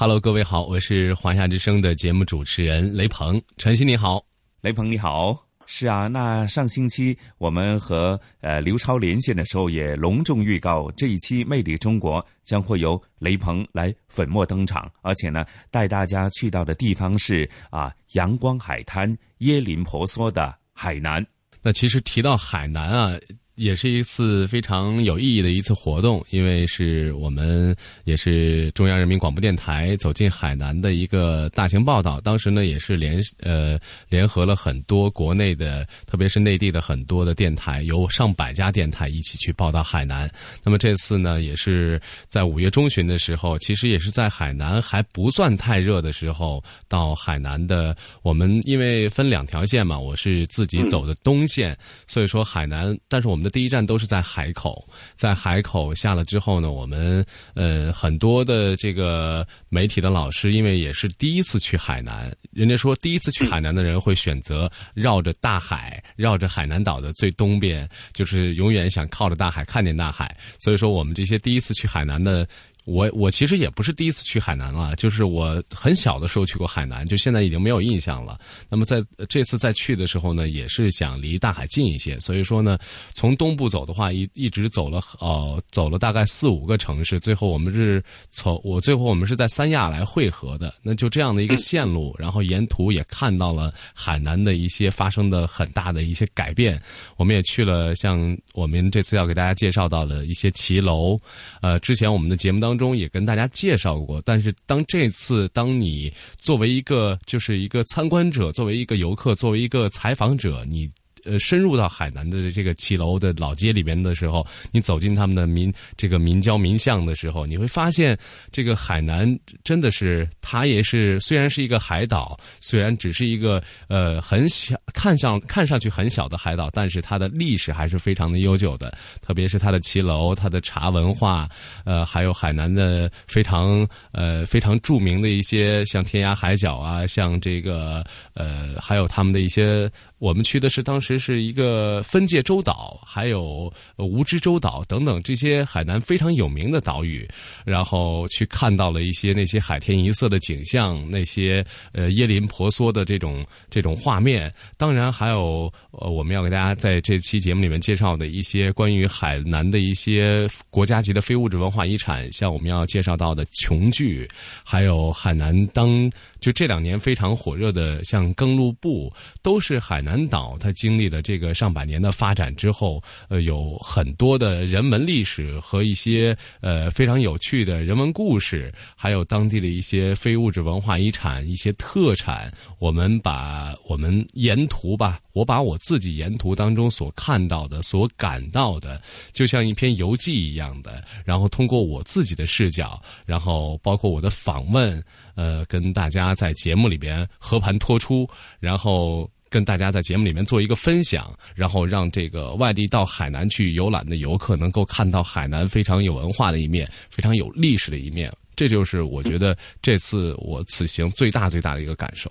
[0.00, 4.24] Hello，各位好，我是华夏之声的节目主持人雷鹏，晨曦你好，
[4.62, 21.22] 雷鹏你好，是啊，那上星期我们和呃刘超连线的时候，也隆重预告这一期《魅力中国》将会由雷鹏来粉墨登场，而且呢，带大家去到的地方是啊阳光海滩、椰林婆娑的海南。
[21.60, 23.18] 那其实提到海南啊。
[23.60, 32.18] 也是一次非常有意义的一次活动，因为是我们也是中央人民广播电台走进海南的一个大型报道。
[32.22, 40.26] 当时呢，也是联呃联合了很多国内的，特别是内地的很多的电台，有上百家电台一起去报道海南。
[40.64, 42.00] 那么这次呢，也是
[42.30, 47.94] 在五月中旬的时候，其实也是在海南还不算太热的时候，到海南的。
[48.22, 53.49] 我们因为分两条线嘛，我是自己走的东线，所以说海南，但是我们的。
[53.50, 70.34] 第一站都是在海口，在海口下了之后呢，我们呃很多的这个媒体的老师，因为也是第一次去海南，人家说第一次去海南的人会选择绕着大海，绕着海南岛的最东边，就是永远想靠着大海看见大海。
[70.58, 72.46] 所以说，我们这些第一次去海南的。
[72.84, 78.38] 我我其实也不是第一次去海南了，就是我很小的时候去过海南，就现在已经没有印象了。
[78.68, 82.78] 那么在这次再去的时候呢，也是想离大海近一些，所以说呢，
[83.14, 90.74] 从东部走的话，一一直走了哦，走了大概四五个城市，最后我们是从我最后我们是在三亚来汇合的。
[90.82, 96.80] 那就这样的一个线路，然后沿途也看到了海南的一些发生的很大的一些改变。
[97.16, 101.20] 我们也去了像我们这次要给大家介绍到的一些骑楼，
[101.60, 102.80] 呃，之前我们的节目当当。
[102.80, 106.10] 中也跟大家介绍过，但是当这次当你
[106.40, 110.90] 作为一个就是一个参观者，作为一个游客，作为一个采访者，你。
[111.24, 118.16] 呃，深入到海南的这个骑楼的老街里边的时候，你走进他们的民这个民郊民巷的时候，你会发现，
[118.50, 131.48] 这个海南真的是它也是虽然是一个海岛，虽然只是一个呃很小看上看上去很小的海岛，但是它的历史还是非常的悠久的，特别是它的骑楼、它的茶文化，
[131.84, 138.04] 呃，还有海南的非常呃非常著名的一些像天涯海角啊，像这个
[138.34, 139.90] 呃还有他们的一些。
[140.20, 147.26] 我们去的是当时是一个分界洲岛，还有蜈支洲岛等等这些海南非常有名的岛屿，
[147.64, 154.52] 然后去看到了一些那些海天一色的景象，那些呃椰林婆娑的这种这种画面。
[154.76, 164.28] 当然还有呃我们要给大家在这期节目里面介绍的一些关于海南的一些国家级的非物质文化遗产，像我们要介绍到的琼剧，
[164.62, 166.10] 还有海南当。
[166.40, 169.12] 就这两年非常火热的，像更路布，
[169.42, 170.56] 都是海南岛。
[170.58, 182.52] 它经历了这个上百年的发展之后，呃，有很多的人文历史和一些呃非常有趣的人文故事，还有当地的一些非物质文化遗产、一些特产。
[182.78, 189.00] 我们把我们沿途吧，我把我自己沿途当中所看到的、所感到的，
[189.32, 195.02] 就像一篇游记一样的，然后通过我自己的视角，然后包括我的访问。
[195.40, 198.28] 呃，跟大家在节目里边和盘托出，
[198.58, 208.30] 然后跟大家在节目里面做一个分享，然后让这个外地到海南去游览的游客能够看到海南非常有文化的一面，非常有历史的一面。
[208.54, 212.30] 这就是我觉得这次我此行最大最大的一个感受。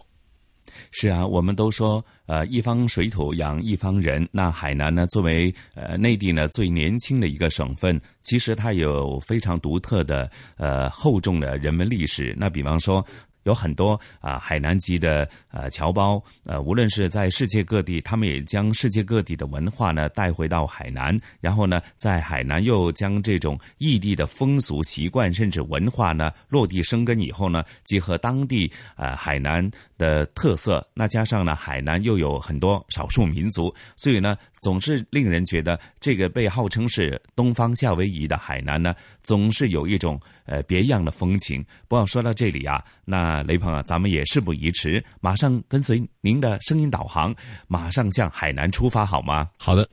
[0.91, 4.27] 是啊，我们都说，呃，一方水土养一方人。
[4.31, 12.35] 那海南呢，作为呃内地呢最年轻的一个省份，其实它有非常独特的呃厚重的人文历史。
[12.37, 13.05] 那比方说。
[13.49, 29.67] 有很多啊海南籍的呃侨胞，呃，无论是在世界各地，他们也将世界各地的文化呢带回到海南，然后呢，在海南又将这种异地的风俗习惯甚至文化呢落地生根以后呢，结合当地呃海南
[29.97, 41.63] 的特色，那加上呢海南又有很多少数民族，所以呢，总是令人觉得这个被号称是东方夏威夷的海南呢，总是有一种呃别样的风情。
[41.87, 47.35] 不过说到这里啊，那雷鹏啊，咱们也事不宜迟，马上跟随您的声音导航，
[47.67, 49.49] 马上向海南出发，好吗？
[49.57, 49.87] 好的。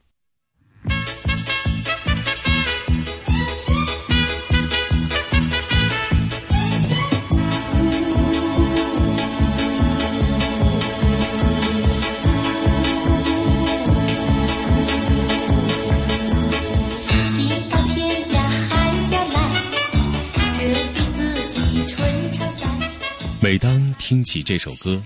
[23.46, 25.00] 每当听起这首歌，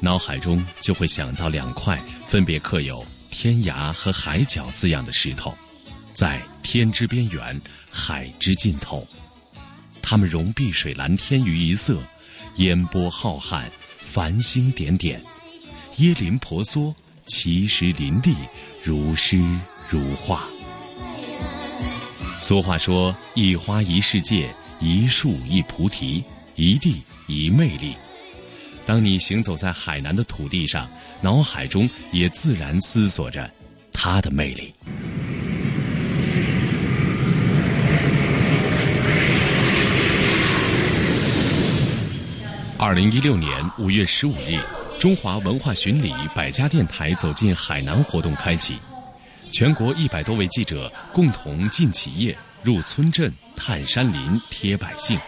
[0.00, 1.96] 脑海中就会想到两块
[2.28, 3.02] 分别刻有
[3.32, 5.56] “天涯”和“海角”字样的石头，
[6.12, 7.58] 在天之边缘，
[7.90, 9.08] 海之尽头。
[10.02, 11.98] 它们融碧水蓝天于一色，
[12.56, 13.64] 烟波浩瀚，
[13.98, 15.18] 繁星点点，
[15.96, 16.94] 椰林婆娑，
[17.24, 18.36] 奇石林立，
[18.84, 19.42] 如诗
[19.88, 20.46] 如画。
[22.42, 26.22] 俗话说：“一花一世界，一树一菩提，
[26.56, 27.94] 一地一魅力。”
[28.86, 30.88] 当你行走在海南的土地上，
[31.20, 33.50] 脑海中也自然思索着
[33.92, 34.72] 它的魅力。
[42.78, 44.60] 二零一六年五月十五日，
[45.00, 48.76] 中华文化巡礼百家电台走进海南活动开启。
[49.50, 55.18] 全国一百多位记者共同进企业、入村镇、探山林、贴百姓，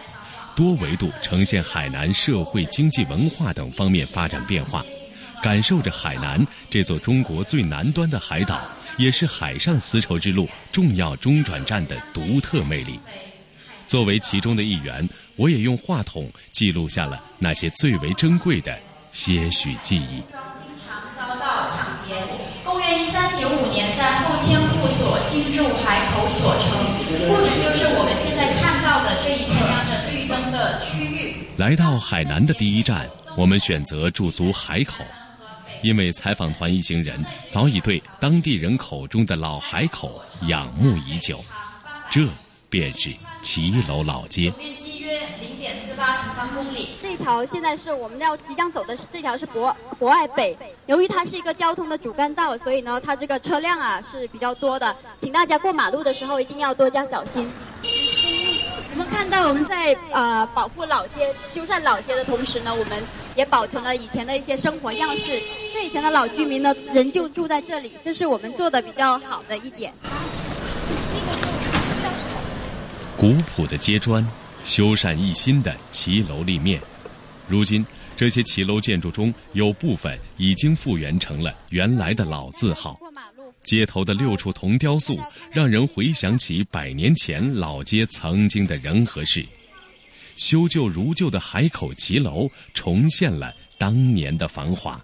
[0.59, 4.83] 多维度呈现海南社会、经济、文化等方面发展变化，
[5.41, 8.59] 感受着海南这座中国最南端的海岛，
[8.97, 12.99] 也是海上丝绸之路重要中转站的独特魅力。
[13.87, 15.07] 作为其中的一员，
[15.37, 18.77] 我也用话筒记录下了那些最为珍贵的
[19.13, 20.21] 些许记忆。
[21.17, 22.15] 遭到抢劫。
[22.65, 26.69] 公元一三九五年，在后迁户所新筑海口所城，
[27.27, 31.48] 故址就是我们现在看到的这一片亮着绿灯的区域。
[31.59, 35.03] 来到海南的第一站，我们选择驻足海口，
[35.81, 41.43] 因为采访团一行人早已对当地人口中的老海口仰慕已久，
[42.09, 42.21] 这
[42.69, 44.53] 便是骑楼老街。
[44.57, 46.91] 面积约零点四八平方公里。
[47.01, 57.51] 这条现在是我们要即将走的是这条是博博爱北，由于它是一个交通的主干道，所以呢，它这个车辆啊是比较多的，请大家过马路的时候一定要多加小心。
[58.91, 63.01] 我们看到我们在呃保护老街、修缮老街的同时呢，我们
[63.35, 65.39] 也保存了以前的一些生活样式。
[65.73, 69.93] 这以前的老居民呢，仍旧住在这里，这是我们做的比较好的一点。
[73.15, 74.25] 古朴的街砖，
[74.63, 76.81] 修缮一新的骑楼立面。
[77.47, 77.85] 如今，
[78.17, 82.99] 这些骑楼建筑中有部分已经复原成了原来的老字号。
[83.69, 85.15] 街头的六处铜雕塑，
[85.51, 89.45] 让人回想起百年前老街曾经的人和事。
[90.35, 94.99] 修旧如旧的海口骑楼，重现了当年的繁华。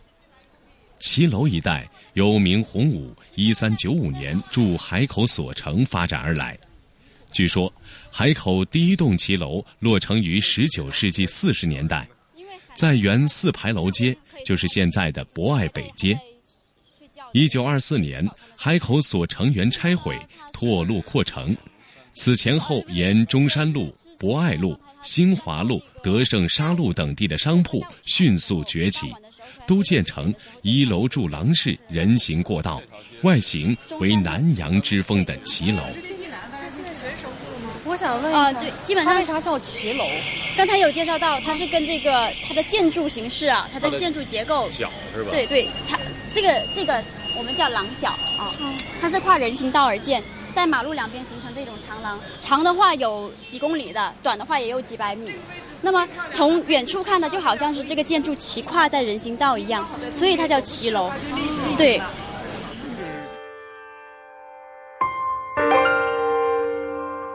[0.97, 6.57] 骑楼一带由明洪武一三九五年驻海口所城发展而来。
[7.31, 7.71] 据说，
[8.09, 12.07] 海口第一栋骑楼落成于十九世纪四十年代，
[12.75, 16.17] 在原四牌楼街，就是现在的博爱北街。
[17.35, 18.25] 一九二四年，
[18.55, 20.17] 海口所成园拆毁，
[20.53, 21.53] 拓路扩城，
[22.13, 24.73] 此前后沿中山路、博爱路、
[25.03, 29.11] 新华路、德胜沙路等地的商铺迅速崛起，
[29.67, 32.81] 都建成一楼住廊式人行过道，
[33.23, 35.83] 外形为南洋之风的骑楼。
[37.83, 40.05] 我想问啊、对，基本上为啥叫骑楼？
[40.55, 45.31] 刚才有介绍到，它是跟这个它的建筑形式啊，它的建筑结构，角是吧？
[45.31, 45.99] 对对，它
[46.33, 47.03] 这个这个
[47.37, 48.51] 我们叫廊角啊，
[49.01, 50.23] 它是跨人行道而建，
[50.53, 55.31] 在马路两边形成这种长廊，长的话有几公里的，短的话也有几百米。
[55.81, 61.11] 那么从远处看呢，就好像是这个建筑骑跨在人行道一样，所以它叫骑楼。
[61.77, 62.01] 对，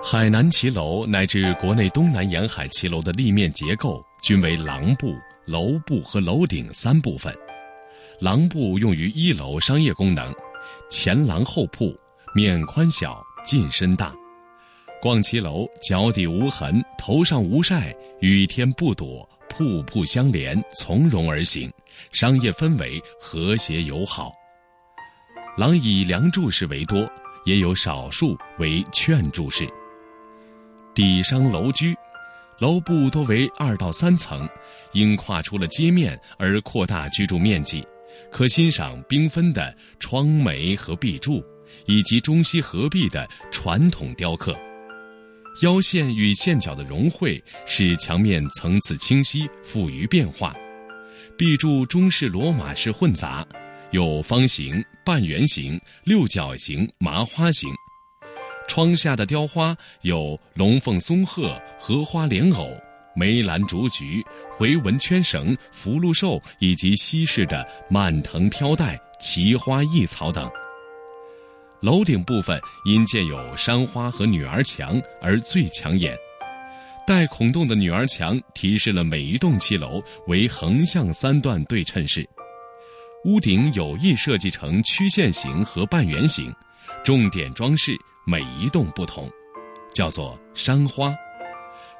[0.02, 5.14] 海南骑楼乃至国内东南沿海骑楼的立面结构均为廊部、
[5.44, 7.32] 楼部和楼顶三部分。
[8.20, 10.30] 廊部用于一楼商业功能，
[10.90, 11.98] 前廊后铺，
[12.34, 14.14] 面宽小，进深大。
[15.00, 21.72] 逛骑楼，脚底无痕，头上无晒，雨天不躲，瀑布相连，从容而行，
[22.12, 24.34] 商业氛围和谐友好。
[25.56, 27.10] 廊以梁柱式为多，
[27.46, 29.66] 也有少数为券柱式。
[30.94, 31.96] 底商楼居，
[32.58, 34.46] 楼部多为二到三层，
[34.92, 37.82] 因跨出了街面而扩大居住面积，
[38.30, 41.42] 可欣赏缤纷的窗楣和壁柱，
[41.86, 44.56] 以及中西合璧的传统雕刻。
[45.62, 50.54] 腰线与线角的融汇，使墙面层次清晰、富于变化。
[51.36, 53.46] 壁柱中式、罗马式混杂，
[53.90, 57.68] 有方形、半圆形、六角形、麻花形。
[58.68, 62.70] 窗下的雕花有龙凤松鹤、荷花莲藕、
[63.14, 64.24] 梅兰竹菊、
[64.56, 70.50] 回纹圈绳、福禄寿以及西式的蔓藤飘带、奇花异草等。
[71.80, 76.14] 楼顶部分因建有山花和女儿墙而最抢眼，
[77.06, 82.28] 带孔洞的女儿墙提示了每一栋骑楼为横向三段对称式。
[83.24, 86.54] 屋顶有意设计成曲线形和半圆形，
[87.04, 87.92] 重点装饰。
[88.26, 89.28] 每一栋不同，
[89.94, 91.12] 叫做山花，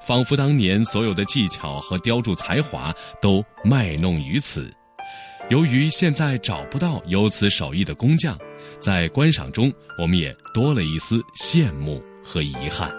[0.06, 4.72] 仿佛当年所有的技巧和雕铸才华都卖弄于此。
[5.48, 8.38] 由于现在找不到有此手艺的工匠，
[8.78, 12.90] 在观赏中我们也多了一丝羡慕和遗憾。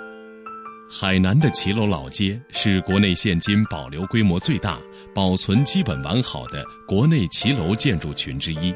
[0.90, 4.80] 海南的骑楼老街是国内现今保留规模最大、
[5.16, 8.76] 保存基本完好的国内骑楼建筑群之一，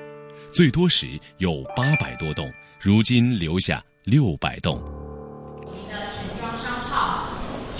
[0.53, 3.83] 最多时有八百多栋，如今留下。
[4.05, 4.79] 六百栋。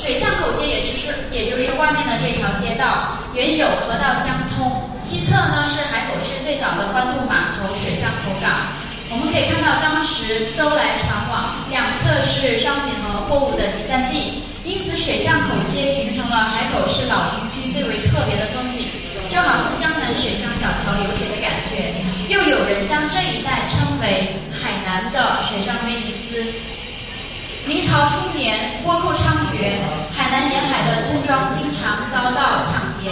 [0.05, 8.69] 水巷口街也就是也就是外面的这条街道，原有河道相通，西侧呢是海口市最早的官渡码头水巷口港。
[9.09, 18.85] 我们可以看到当时舟来船往，两侧是商品和货物的集散地，因此水巷口街形成了海口市老城区最为特别的风景，
[19.25, 21.97] 就好似江南水乡小桥流水的感觉。
[22.29, 24.37] 又有人将这一带称为。
[24.65, 26.41] 海南的水上威尼斯。
[27.67, 29.81] 明朝初年，倭寇猖獗，
[30.13, 33.09] 海南沿海的村庄经常遭到抢劫。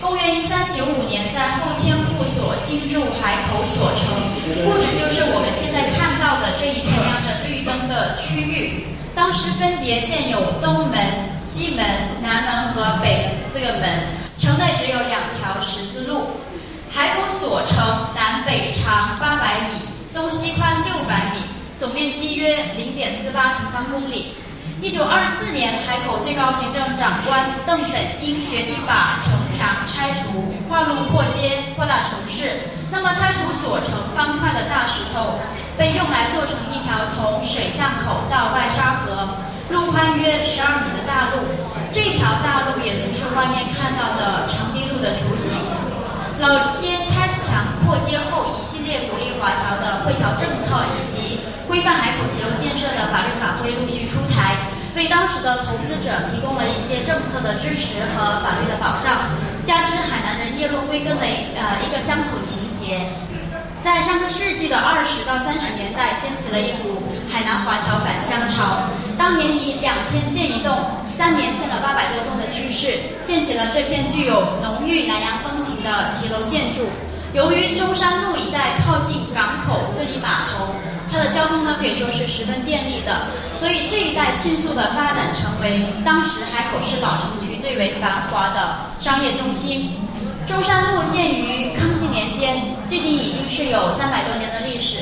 [0.00, 4.06] 公元一三九五年，在后迁户所新筑海口所城，
[4.62, 8.86] 故址就是我们现在看到的这一片亮着绿灯的区域。
[9.12, 10.98] 当时分别建有东门、
[11.36, 11.84] 西门、
[12.22, 14.06] 南门和北门四个门，
[14.38, 16.30] 城内只有两条十字路。
[16.94, 17.76] 海口所城
[18.14, 19.80] 南北长八百米。
[20.14, 21.42] 东西宽六百米，
[21.78, 24.34] 总面积约零点四八平方公里。
[24.80, 32.48] 一九二四年，海口最高行政长官邓本英决定把城墙拆除，划路扩街，扩大城市。
[32.90, 35.40] 那么，拆除所城方块的大石头，
[35.76, 39.36] 被用来做成一条从水巷口到外沙河，
[39.70, 41.44] 路宽约十二米的大路。
[41.92, 45.56] 这条大路也就是外面看到的长堤路的雏形。
[46.38, 54.54] 老街拆墙扩街后，一系列鼓励华侨的惠侨政策以及规范海口集中建设的法律法规陆续出台，
[54.94, 59.32] 为当时的投资者提供了一些政策的支持和法律的保障。
[59.64, 63.08] 加之海南人叶落归根的呃一个乡土情节，
[63.86, 66.98] 在上个世纪的二十到三十年代，掀起了一股
[67.30, 68.82] 海南华侨返乡潮。
[69.16, 70.74] 当年以两天建一栋。
[71.16, 76.84] 三年建了八百多栋的趋势，建起了这片具有浓郁南洋风情的骑楼建筑。
[77.32, 80.74] 由于中山路一带靠近港口、自立码头，
[81.10, 83.28] 它的交通呢可以说是十分便利的，
[83.58, 89.92] 所以这一带迅速的发展成为当时海口市老城区最为繁华的商业中心。
[90.46, 94.98] 中山路建于康熙年间，距今已经是有三百多年的历史。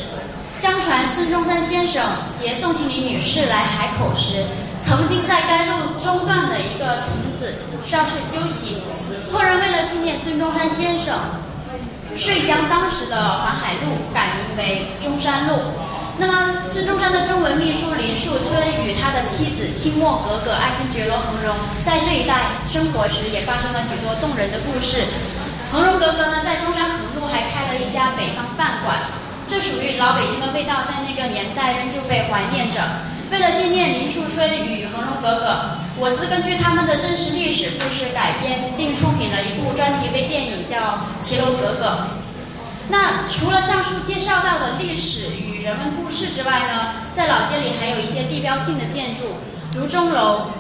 [0.61, 4.45] 相传孙中山先生携宋庆龄女士来海口时。
[4.85, 7.55] 曾经在该路中段的一个亭子
[7.87, 8.83] 稍事休息，
[9.33, 11.17] 后人为了纪念孙中山先生，
[12.19, 15.57] 遂将当时的环海路改名为中山路。
[16.19, 25.01] 那么，孙中山的中文秘书林树春与他的妻子清末格格爱新觉罗恒荣在这一带生活时，也发生了许多动人的故事。
[25.75, 28.95] 恒荣格格呢，在中山横路还开了一家北方饭馆，
[29.49, 32.79] 这属于老北京的味道，在那个年代仍旧被怀念着。
[33.33, 40.79] 为了纪念林树春与恒荣格格，我司根据他们的真实历史故事改编，并出品了一部专题微电影，叫
[41.21, 41.87] 《骑楼格格》。
[42.89, 49.43] 那除了上述介绍到的历史与人文故事之外呢，在老街里还有一些地标性的建筑，
[49.77, 50.53] 如钟楼、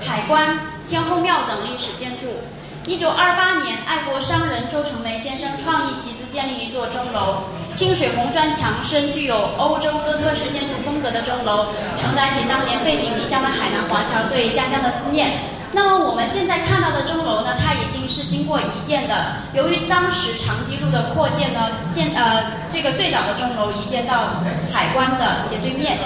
[0.00, 0.58] 海关、
[0.90, 2.42] 天后庙等历史建筑。
[2.86, 7.40] 一九二八年，爱国商人周成梅先生创意集资建立一座钟楼。
[7.74, 15.32] 清水红砖墙身，具有欧洲哥特式建筑风格的钟楼，承载起当年背井离乡的海南华侨对家乡的思念。
[15.72, 19.32] 那么我们现在看到的钟楼呢，它已经是经过移建的。
[19.54, 25.96] 由于当时长堤路的扩建呢，现呃这个最早的钟楼移建到海关的斜对面。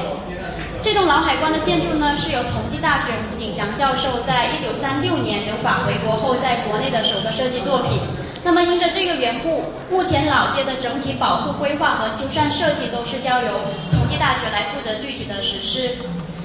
[0.81, 7.99] 这栋老海关的建筑呢，是由同济大学吴景祥教授在一九三六年留法回国后，在国内的首个设计作品。
[8.45, 13.49] 那么因着这个缘故，目前老街的整体保护规划和修缮设计都是交由
[13.91, 15.91] 同济大学来负责具体的实施。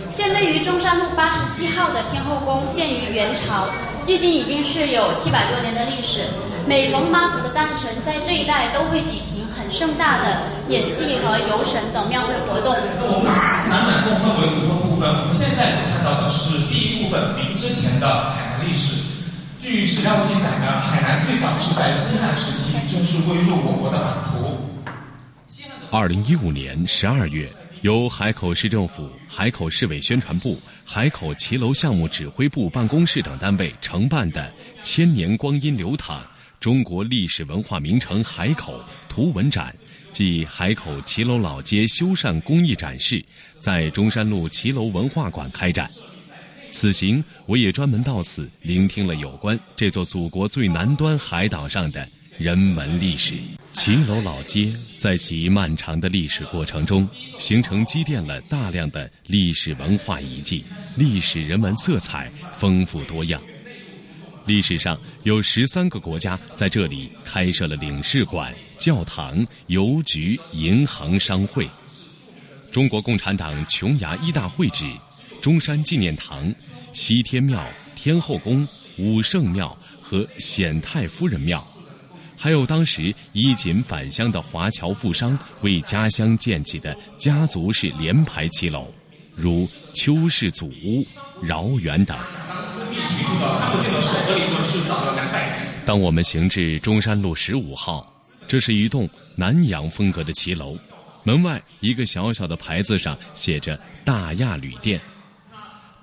[0.10, 3.68] 现位于中山路八十七号的天后宫，建于元朝，
[4.04, 6.22] 距今已经是有七百多年的历史。
[6.66, 9.43] 每逢妈祖的诞辰，在这一带都会举行
[9.74, 12.76] 盛大的演戏和游神等庙会活动。
[13.10, 13.26] 我们
[13.66, 19.02] 展览共分为五个部分，我们现在所看到的是第一部分，明之前的海南历史。
[19.60, 24.62] 据史料记载呢，海南最早是在西汉时期正式归入我国的版图。
[25.90, 27.50] 二零一五年十二月，
[27.82, 34.52] 由海口市政府、海口市委宣传部、海口骑楼项目指挥部办公室等单位承办的
[34.84, 36.22] “千年光阴流淌”
[36.60, 38.80] 中国历史文化名城海口
[39.14, 39.72] 图文展
[40.12, 43.24] 暨海口骑楼老街修缮工艺展示，
[43.62, 45.88] 在中山路骑楼文化馆开展。
[46.72, 53.36] 此行，我也专门到此聆听了有关这座祖国最南端海岛上的人文历史。
[53.74, 60.64] 骑楼老街在其漫长的历史过程中，形成积淀了大量的历史文化遗迹，
[60.98, 63.40] 历史人文色彩丰富多样。
[64.46, 71.66] 历史上有十三个国家在这里开设了领事馆、教堂、邮局、银行、商会。
[72.70, 74.86] 中国共产党琼崖一大会址。
[75.42, 76.54] 中山纪念堂、
[76.92, 81.66] 西天庙、天后宫、武圣庙和显太夫人庙，
[82.38, 88.94] 还有当时衣锦返乡的华侨富商为家乡建起的家族式联排骑楼，
[89.34, 91.02] 如邱氏祖屋、
[91.42, 92.18] 饶园等。
[95.86, 98.13] 当我们行至中山路十五号，
[98.48, 100.78] 这是一栋南洋风格的骑楼，
[101.24, 105.00] 门外一个小小的牌子上写着“大亚旅店”。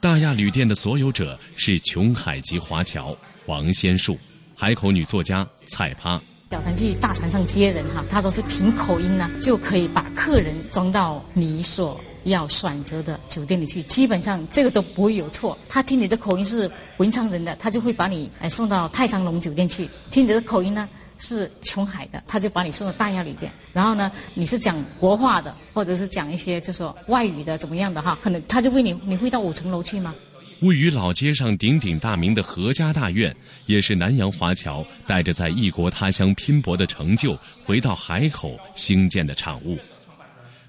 [0.00, 3.16] 大亚旅店的所有者是琼海籍华侨
[3.46, 4.18] 王先树，
[4.56, 6.20] 海口女作家蔡趴。
[6.50, 13.82] 小船去大船上接人哈，他都是凭口音呢，就可以把客人装到你所要选择的酒店里去。
[13.84, 15.56] 基本上这个都不会有错。
[15.68, 19.88] 他听你的口音是文昌人的，他就会把你哎送到太昌龙酒店去。
[20.10, 20.88] 听你的口音呢？
[21.20, 23.52] 是琼海的，他就把你送到大亚里边。
[23.72, 28.18] 然后呢，你是讲国话的，或者是讲一些就说外语的怎么样的哈？
[28.20, 30.14] 可能他就问你，你会到五层楼去吗？
[30.60, 33.34] 位于老街上鼎鼎大名的何家大院，
[33.66, 39.78] 也是南洋华侨带着在异国他乡拼搏的成就回到海口兴建的产物。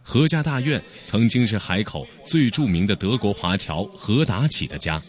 [0.02, 5.02] 何家大院曾经是海口最著名的德国华侨何达起的家。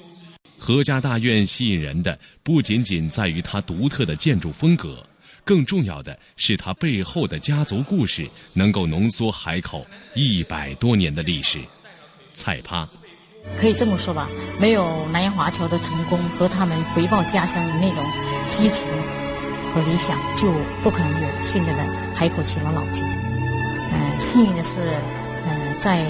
[0.59, 5.05] 何家大院吸引人的不仅仅在于它独特的建筑风格。
[5.45, 11.61] 更重要的是，它背后的家族故事能够浓缩海口一百多年的历史。
[12.35, 12.89] 蔡趴，
[13.61, 14.29] 可以这么说吧，
[14.59, 18.03] 没有南洋华侨的成功和他们回报家乡的那种
[18.49, 18.89] 激情
[19.75, 20.51] 和理想，就
[20.83, 23.03] 不可能有现在的海口骑楼老街。
[23.93, 24.81] 嗯，幸运的是，
[25.47, 26.05] 嗯，在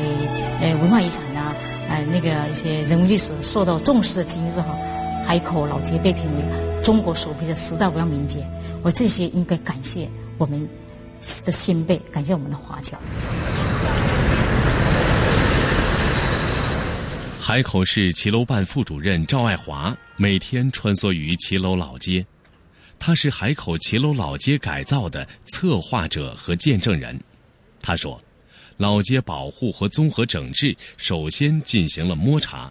[0.61, 1.55] 呃文化遗产啊，
[1.88, 4.79] 呃那个一些人文历史受到重视的今日哈，
[5.26, 8.44] 海口老街被评为中国首批的十大无形名街。
[8.82, 10.68] 我这些应该感谢我们
[11.44, 12.98] 的先辈，感谢我们的华侨。
[17.38, 22.24] 海口市骑楼办副主任赵爱华每天穿梭于骑楼老街，
[22.98, 27.18] 他是海口骑楼老街改造的策划者和见证人。
[27.80, 28.20] 他说
[28.78, 32.70] ：“老街保护和综合整治首先进行了摸查，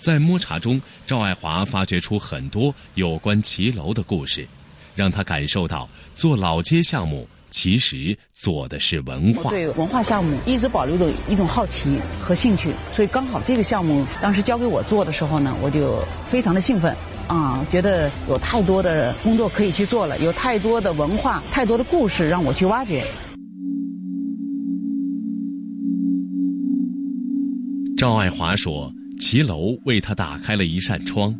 [0.00, 4.46] 在摸查中，赵爱华发掘出很多有关骑楼的故事。”
[4.96, 9.48] 让他感受到做老街项目其实做的是文化。
[9.48, 16.92] 对文化项目一直保留着一种好奇和兴趣，所以刚好这个项目当时交给我做的时候呢，我就非常的兴奋
[17.28, 23.06] 啊，觉得有太多的工作可以去做了，有太多的文化、太多的故事让我去挖掘。
[27.96, 31.34] 赵爱华说：“骑楼为他打开了一扇窗。”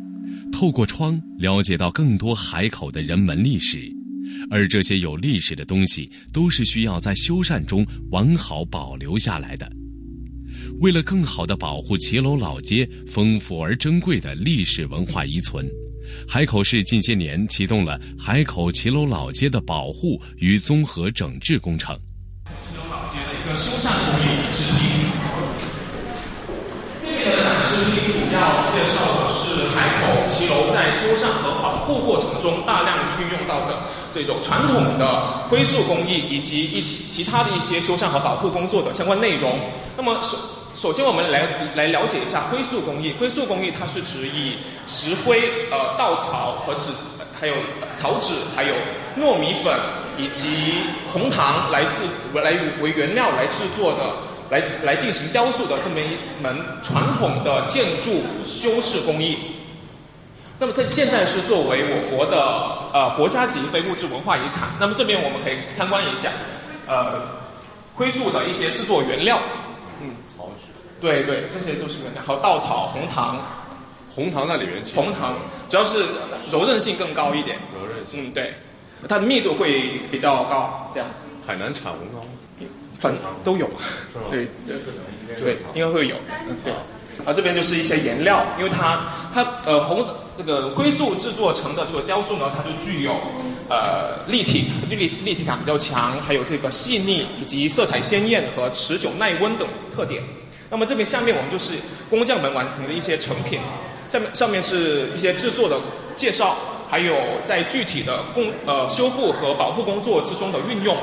[0.51, 3.87] 透过窗了解到更多海口的人文历史，
[4.49, 9.71] 而这些有历史的东西都是需要在修缮中完好保留下来的。
[10.81, 15.69] 为了更好的保护骑楼老街丰富而珍贵的历史文化遗存，
[16.27, 21.95] 海口市近些年启动了海口骑楼老街的保护与综合整治工程。
[22.59, 24.88] 骑楼老街的一个修缮工艺制
[27.85, 28.19] 定，这边的展示是一组。
[28.29, 33.79] 要介绍的是海口骑楼在修缮和保护过程中大量运用到的
[34.13, 39.59] 这种传统的灰塑工艺，以及一起其他的一些修缮和保护工作的相关内容。
[39.97, 40.37] 那么首
[40.75, 41.43] 首先我们来
[41.75, 43.13] 来了解一下灰塑工艺。
[43.19, 46.91] 灰塑工艺它是指以石灰、呃稻草和纸，
[47.37, 47.53] 还有
[47.95, 48.73] 草纸，还有
[49.19, 49.73] 糯米粉
[50.17, 50.75] 以及
[51.11, 52.03] 红糖来制
[52.35, 54.28] 来为原料来制作的。
[54.49, 59.37] 来来进行雕塑的这么一门传统的建筑修饰工艺。
[60.59, 62.37] 那么它现在是作为我国的
[62.91, 64.67] 呃国家级非物质文化遗产。
[64.79, 66.29] 那么这边我们可以参观一下，
[66.85, 67.21] 呃，
[67.95, 69.39] 灰塑的一些制作原料。
[70.01, 70.67] 嗯，草纸。
[70.99, 73.39] 对对，这些都是原料，还有稻草、红糖。
[74.13, 74.83] 红糖在里面。
[74.93, 75.37] 红糖
[75.69, 76.03] 主要是
[76.51, 77.57] 柔韧性更高一点。
[77.73, 78.25] 柔韧性。
[78.25, 78.53] 嗯，对，
[79.07, 81.21] 它的密度会比较高，这样子。
[81.47, 82.28] 海南产红糖吗？
[82.99, 83.69] 反都有，
[84.29, 84.77] 对对
[85.39, 86.15] 对，应该会有，
[86.63, 86.73] 对。
[87.25, 90.05] 啊，这边就是一些颜料，因为它它呃红
[90.37, 93.11] 这个灰塑制作成的这个雕塑呢，它就具有
[93.69, 100.23] 呃立体立立体感比较强，还有这个细腻以及色彩鲜艳和持久耐温等特点。
[100.69, 101.73] 那么这边下面我们就是
[102.09, 103.59] 工匠们完成的一些成品，
[104.07, 105.77] 下面上面是一些制作的
[106.15, 106.55] 介绍，
[106.89, 110.95] 还有在具体的工呃修复和保护工作之中的运用。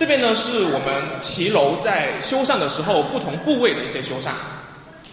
[0.00, 4.30] 这边呢是我们骑楼在修缮的时候不同部位的一些修缮。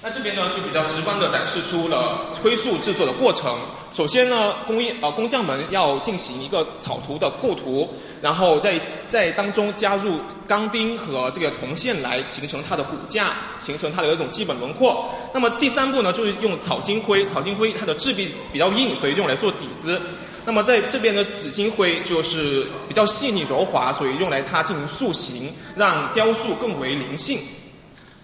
[0.02, 3.54] 那这边呢就比较直观的展示出了灰塑制作的过程。
[3.92, 7.90] 首先呢，工艺呃工匠们要进行一个草图的构图，
[8.22, 15.10] 然后在在当中加入钢钉和这个铜线来形成它的骨架，形成它的一种基本轮廓。
[15.34, 20.02] 那么第三步呢，就是用草金灰，草金灰它的质地比较硬，所以用来做底子。
[20.48, 27.38] 那么在这边的紫金灰就是比较细腻柔滑，所以用来它进行塑形，让雕塑更为灵性。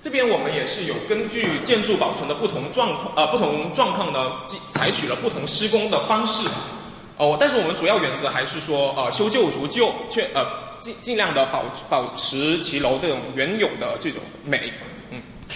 [0.02, 4.32] 这边我们也是有根据建筑保存的不同状况，呃不同状况呢，
[4.72, 6.48] 采取了不同施工的方式。
[7.18, 10.48] 哦，但是我们主要原则还是说，呃修旧如旧，确呃
[10.80, 14.72] 尽尽量的保保持骑楼这种原有的这种美。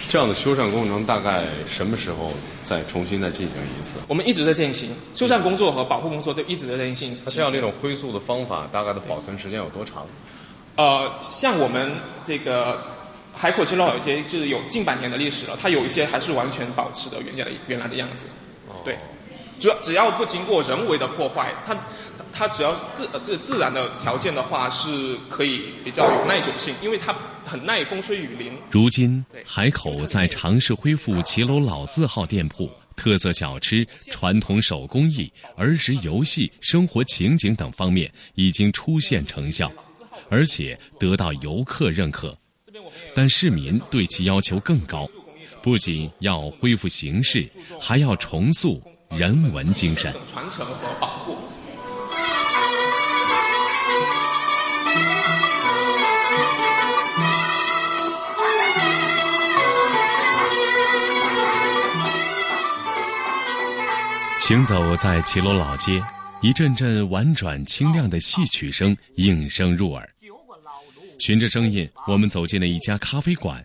[0.08, 2.32] 这样的修缮工程大概什么时候
[2.64, 3.98] 再重新再进行一次？
[4.08, 7.20] 我们一直在进行修缮工作和保护工作都一直在进行。
[7.26, 10.06] 那这样那种灰塑的方法，大概的保存时间有多长？
[10.76, 11.92] 呃，像我们
[12.24, 12.82] 这个
[13.34, 18.26] 海口七楼老街是有近百年的历史了，它有一些还是完全保持的原来的原来的样子。
[18.82, 18.96] 对，
[19.60, 21.76] 主要只要不经过人为的破坏，它
[22.32, 27.14] 它主要自呃这自然的条件的话，是可以比较有耐久性，因为它。
[27.48, 28.52] 很耐风吹雨淋。
[28.70, 39.72] 如今，海口在尝试恢复骑楼老字号店铺、特色小吃、传统手工艺、儿时游戏、生活情景等方面已经出现成效，
[40.28, 42.36] 而且得到游客认可。
[43.14, 45.08] 但市民对其要求更高，
[45.62, 47.48] 不仅要恢复形式，
[47.80, 48.78] 还要重塑
[49.08, 50.14] 人文精神。
[50.30, 51.34] 传承和保护。
[64.48, 66.02] 行走在骑楼老街，
[66.40, 70.08] 一阵阵婉转清亮的戏曲声应声入耳。
[71.18, 73.62] 循着声音，我们走进了一家咖啡馆，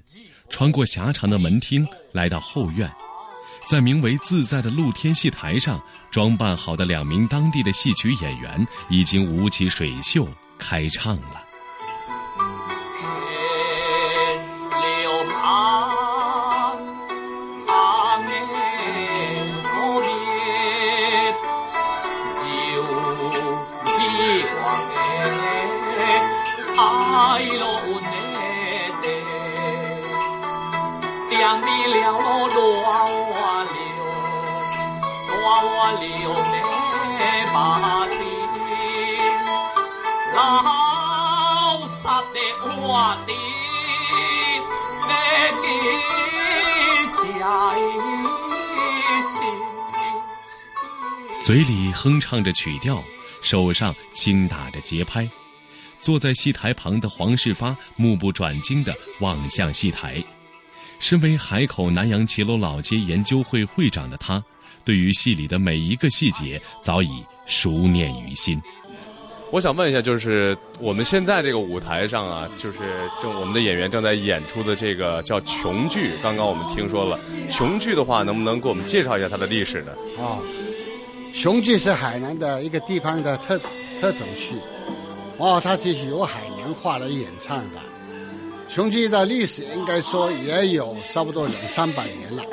[0.49, 2.91] 穿过狭长的门厅，来到后院，
[3.65, 10.27] 在名为“自在”的露天戏台上，装扮好的两名当地的戏曲演员已经舞起水袖
[10.59, 11.41] 开唱了。
[51.43, 53.03] 嘴里哼唱着曲调，
[53.41, 55.29] 手上轻打着节拍，
[55.99, 60.23] 坐在戏台旁的黄世发目不转睛地望向戏台。
[60.99, 64.41] 身为海口南洋骑楼老街研究会会长的他，
[64.85, 67.09] 对于戏里的每一个细节早已
[67.45, 68.61] 熟念于心。
[69.51, 72.79] 我想问一下，就是我们现在这个舞台上啊，就是
[73.21, 76.13] 正我们的演员正在演出的这个叫琼剧。
[76.23, 77.19] 刚刚我们听说了，
[77.51, 79.91] 琼剧的话，能不能给我们介绍一下它的历史呢？
[80.17, 80.41] 哦，
[81.33, 83.59] 琼剧是海南的一个地方的特
[83.99, 84.53] 特种区，
[85.37, 87.79] 哦，它是由海南话来演唱的。
[88.69, 92.43] 琼剧的历史应该说也有差不多两三百年了。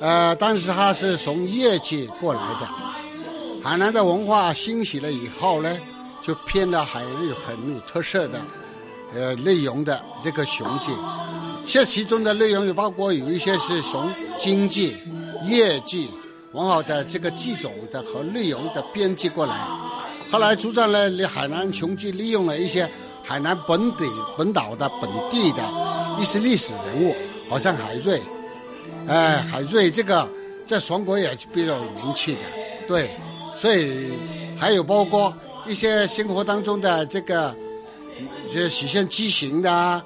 [0.00, 2.68] 呃，但是它是从业界过来的。
[3.62, 5.78] 海南的文化兴起了以后呢，
[6.22, 8.40] 就偏了海南有很有特色的，
[9.12, 10.92] 呃，内容的这个雄记。
[11.64, 14.96] 这其中的内容也包括有一些是从京剧、
[15.44, 16.08] 粤剧
[16.52, 19.56] 文化的这个剧种的和内容的编辑过来。
[20.30, 22.88] 后来主张呢，海南琼剧利用了一些
[23.22, 24.04] 海南本地
[24.36, 25.62] 本岛的本地的
[26.20, 27.14] 一些历史人物，
[27.48, 28.20] 好像海瑞，
[29.06, 30.28] 哎，海瑞这个
[30.66, 32.40] 在全国也是比较有名气的，
[32.86, 33.10] 对，
[33.56, 34.12] 所以
[34.56, 35.32] 还有包括
[35.66, 37.54] 一些生活当中的这个，
[38.52, 40.02] 这实现畸形的啊。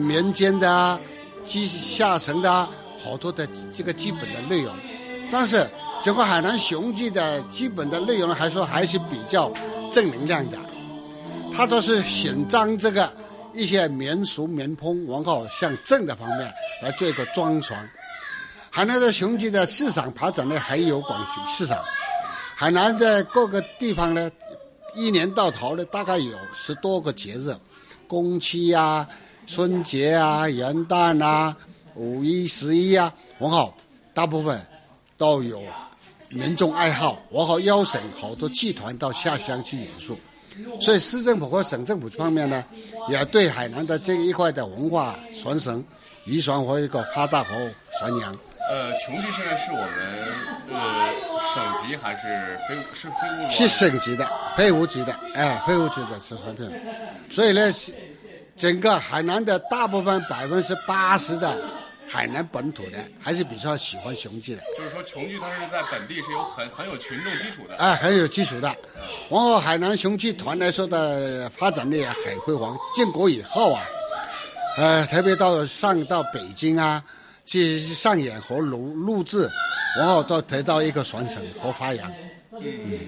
[0.00, 1.00] 民间的啊，
[1.44, 2.68] 基下层的啊，
[3.02, 4.74] 好多的这个基本的内容，
[5.30, 5.68] 但是
[6.02, 9.52] 整个海南雄记的基本的内容还说还是比较
[9.92, 10.58] 正能量的，
[11.52, 13.12] 它都是选张这个
[13.52, 17.88] 一些民俗民风然后向正的方面来做一个装传。
[18.70, 21.82] 海南的雄记的市场发展呢很有广西市场，
[22.54, 24.30] 海南在各个地方呢，
[24.94, 27.54] 一年到头呢大概有十多个节日，
[28.06, 29.08] 公七呀。
[29.50, 31.56] 春节啊、元旦啊、
[31.94, 33.74] 五一、十一啊，文好，
[34.12, 34.60] 大部分
[35.18, 35.60] 都有
[36.30, 40.16] 民众爱好，我好邀请好多剧团到下乡去演出，
[40.80, 42.64] 所以市政府和省政府方面呢，
[43.08, 45.84] 也对海南的这一块的文化传承、
[46.24, 47.50] 遗传和一个发大和
[47.98, 48.32] 传扬。
[48.70, 49.90] 呃，琼剧现在是我们
[50.70, 53.50] 呃省级还是非是非物？
[53.50, 56.70] 是省级的，非物级的，哎，非物质的是传品，
[57.28, 57.72] 所以呢。
[58.58, 61.56] 整个海南的大部分百分之八十的
[62.10, 64.62] 海南本土的还是比较喜欢雄剧的。
[64.76, 67.76] 就是说，琼剧它是在本地是有很很有群众基础的。
[67.76, 68.74] 哎，很有基础的。
[69.30, 72.76] 然后海南雄剧团来说的发展力也很辉煌。
[72.94, 73.82] 建国以后啊，
[74.78, 77.02] 呃，特别到上到北京啊
[77.44, 79.50] 去上演和录录制，
[79.98, 82.10] 然后到得到一个传承和发扬。
[82.52, 82.98] 嗯。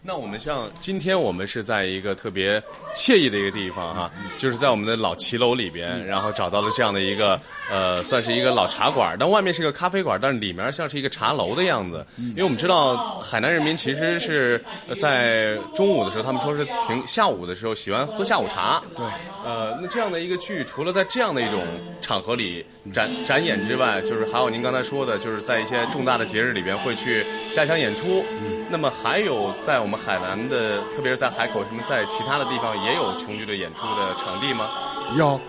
[0.00, 2.62] 那我们像今天我们是在一个特别
[2.94, 7.38] 惬意的一个地方哈，就是在我们的老骑楼里边，然后找到了这样的一个
[7.70, 12.06] 呃，算是一个老茶馆，但外面是个咖啡馆，但是里面像是一个茶楼的样子。
[12.16, 14.62] 因为我们知道海南人民其实是
[14.98, 18.80] 在中午的时候，他们说是停下午的时候喜欢喝下午茶。
[18.96, 19.04] 对。
[19.44, 21.60] 呃，那这样的一个剧，除了在这样的一种
[22.00, 28.24] 场合里展展演之外，就是还有您刚才说的，就是在一些重大的节日里边会去下乡演出。
[28.70, 34.68] 那么还有在我们海南的，特别是在海口，什么在其他的地方也有琼剧的演出的场地吗？
[35.16, 35.40] 有，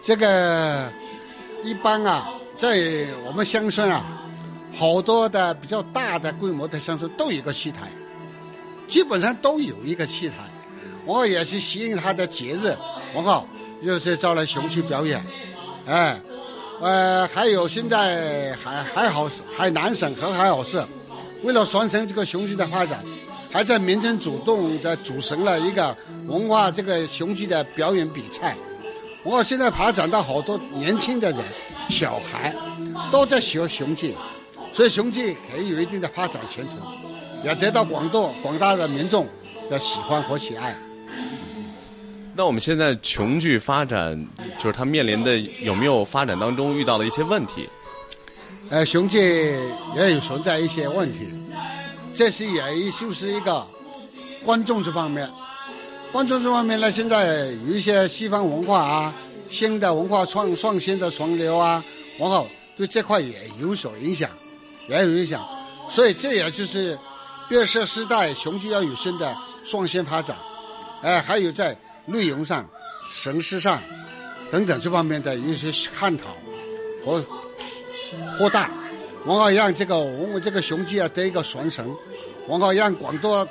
[0.00, 0.90] 这个
[1.62, 4.02] 一般啊，在我们乡村啊，
[4.74, 7.80] 好多的比较大的规模的乡村都有一个戏台，
[8.88, 10.36] 基本上都有一个戏台。
[11.04, 12.74] 我也是吸引他的节日，
[13.12, 13.46] 我靠，
[13.84, 15.22] 就是招来雄剧表演，
[15.84, 16.18] 哎，
[16.80, 20.82] 呃，还有现在还还好，海南省和海口市。
[21.44, 23.04] 为了传承这个雄鸡的发展，
[23.52, 28.56] 还在民间主动的组成了一个文化这个雄鸡的表演比赛。
[29.22, 31.40] 我现在发展到好多年轻的人、
[31.88, 32.54] 小孩
[33.12, 34.16] 都在学雄鸡，
[34.72, 36.76] 所以雄鸡也有一定的发展前途，
[37.44, 39.28] 也得到广大广大的民众
[39.70, 40.74] 的喜欢和喜爱。
[42.34, 44.26] 那我们现在琼剧发展，
[44.58, 47.68] 就是它面临的有没有发展当中遇到的一些问题？
[48.70, 49.18] 呃，雄剧
[49.94, 51.28] 也有存在一些问题，
[52.12, 53.64] 这是也就是一个
[54.42, 55.30] 观众这方面，
[56.10, 59.14] 观众这方面呢，现在有一些西方文化啊，
[59.48, 61.84] 新的文化创创新的潮流啊，
[62.18, 64.30] 然后对这块也有所影响，
[64.88, 65.46] 也有影响，
[65.90, 66.98] 所以这也就是
[67.48, 70.36] 变色时代雄剧要有新的创新发展，
[71.02, 72.68] 哎，还有在内容上、
[73.10, 73.80] 形式上
[74.50, 76.34] 等等这方面的一些探讨
[77.04, 77.22] 和。
[78.36, 78.70] 扩大，
[79.26, 81.94] 然后让这个我们这个雄鸡啊得一个传承，
[82.48, 83.46] 然后让广多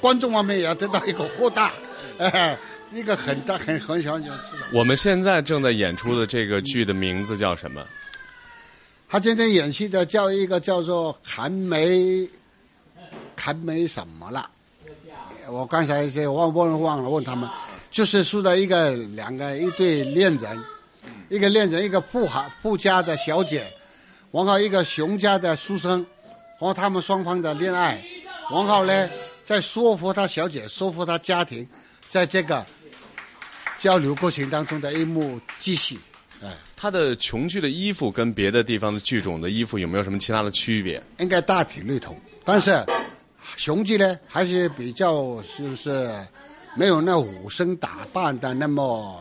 [0.00, 1.72] 观众方面也要得到一个扩大，
[2.18, 2.58] 哎，
[2.92, 4.66] 一个很大很很小很小市场。
[4.72, 7.84] 我们现在正在演出的这个剧的名字叫什么？
[9.08, 12.28] 他今天演戏的叫一个叫做韩梅，
[13.36, 14.48] 韩梅什么了？
[15.48, 17.50] 我刚才这忘忘忘了问他们，
[17.90, 20.64] 就是说的一个两个一对恋人，
[21.28, 23.66] 一个恋人一个富豪富家的小姐。
[24.32, 26.06] 王浩一个熊家的书生，
[26.56, 28.00] 和他们双方的恋爱，
[28.52, 29.10] 王浩呢
[29.44, 31.66] 在说服他小姐，说服他家庭，
[32.06, 32.64] 在这个
[33.76, 35.98] 交流过程当中的一幕继续。
[36.42, 41.02] 哎，他的琼剧的衣服跟别的地方的剧种的衣服有没有什么其他的区别？
[41.18, 42.84] 应该大体类同，但是
[43.56, 46.08] 雄剧呢还是比较就是
[46.76, 49.20] 没有那武生打扮的那么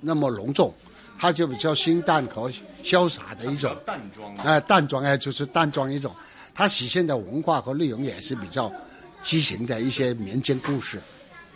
[0.00, 0.72] 那么隆重。
[1.20, 2.50] 它就比较清淡和
[2.82, 3.76] 潇洒的一种。
[3.84, 6.10] 淡妆哎、淡妆哎，就是淡妆一种。
[6.54, 8.72] 它体现的文化和内容也是比较
[9.20, 10.98] 畸形的一些民间故事，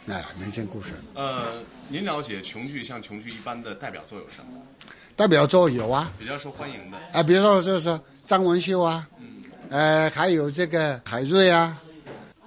[0.06, 0.92] 哎、民间故事。
[1.14, 1.54] 呃，
[1.88, 4.60] 您了解琼剧像琼剧一般的代表作有什么？
[5.16, 6.98] 代表作有啊，比较受欢迎的？
[7.12, 9.08] 啊，比如说就是张文秀啊，
[9.70, 11.80] 呃，还有这个海瑞啊，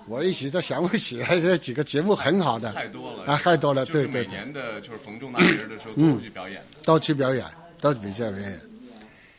[0.07, 6.63] 我一时都想不起来这几个节目很好的，太多了啊，太多了，对对对，年的就是逢重大节日的时候都去表演。
[6.83, 7.45] 都去表演，
[7.81, 8.61] 都比较表演。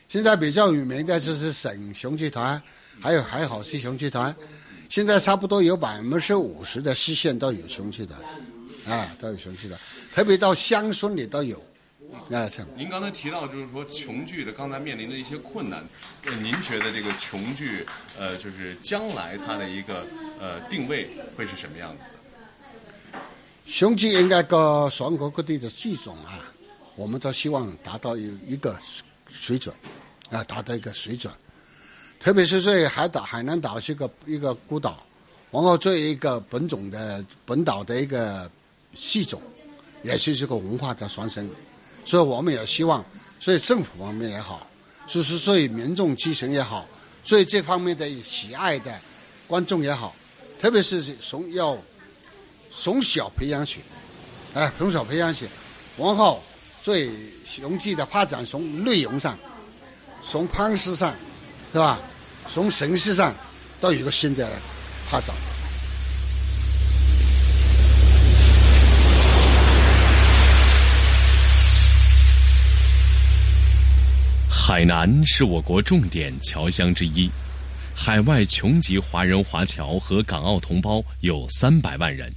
[0.07, 2.61] 现在比较有名的就是省雄剧团，
[2.99, 4.35] 还有还好是雄剧团，
[4.89, 8.19] 现在差不多有百分之五十的市县都有雄剧团，
[8.87, 9.79] 啊，都有雄剧团，
[10.13, 11.61] 特别到乡村里都有，
[12.11, 12.67] 啊，这样。
[12.75, 15.83] 您刚才提到就是说琼剧的刚才面临的一些困难，
[16.25, 17.85] 呃，您觉得这个琼剧
[18.17, 20.05] 呃，就是将来它的一个
[20.39, 23.19] 呃定位会是什么样子的？
[23.65, 26.43] 雄剧应该各全国各地的剧种啊，
[26.95, 28.75] 我们都希望达到一一个
[29.29, 29.73] 水准，
[30.31, 31.31] 啊，达到一个水准。
[32.19, 35.01] 特别是在海岛，海南岛是个一个孤岛，
[35.51, 38.49] 然后作为一个本种的本岛的一个
[38.93, 39.41] 戏种，
[40.03, 41.49] 也是这个文化的传承。
[42.09, 43.05] 所以我们也希望，
[43.39, 44.65] 所以政府方面也好，
[45.05, 46.83] 就是对民众基层也好，
[47.23, 48.99] 对这方面的喜爱的
[49.45, 50.15] 观众也好，
[50.59, 51.77] 特别是从要
[52.71, 53.81] 从小培养起，
[54.55, 55.47] 哎，从小培养起，
[55.97, 56.41] 往后
[56.83, 57.11] 对
[57.45, 59.37] 雄剧的发展从内容上，
[60.23, 61.15] 从方式上，
[61.71, 61.99] 是吧？
[62.47, 63.35] 从形式上
[63.79, 64.49] 都有一个新的
[65.11, 65.48] 发展。
[74.69, 77.27] 海南是我国重点侨乡之一，
[77.95, 82.31] 海外琼籍华人华侨和港澳同胞有三百万人，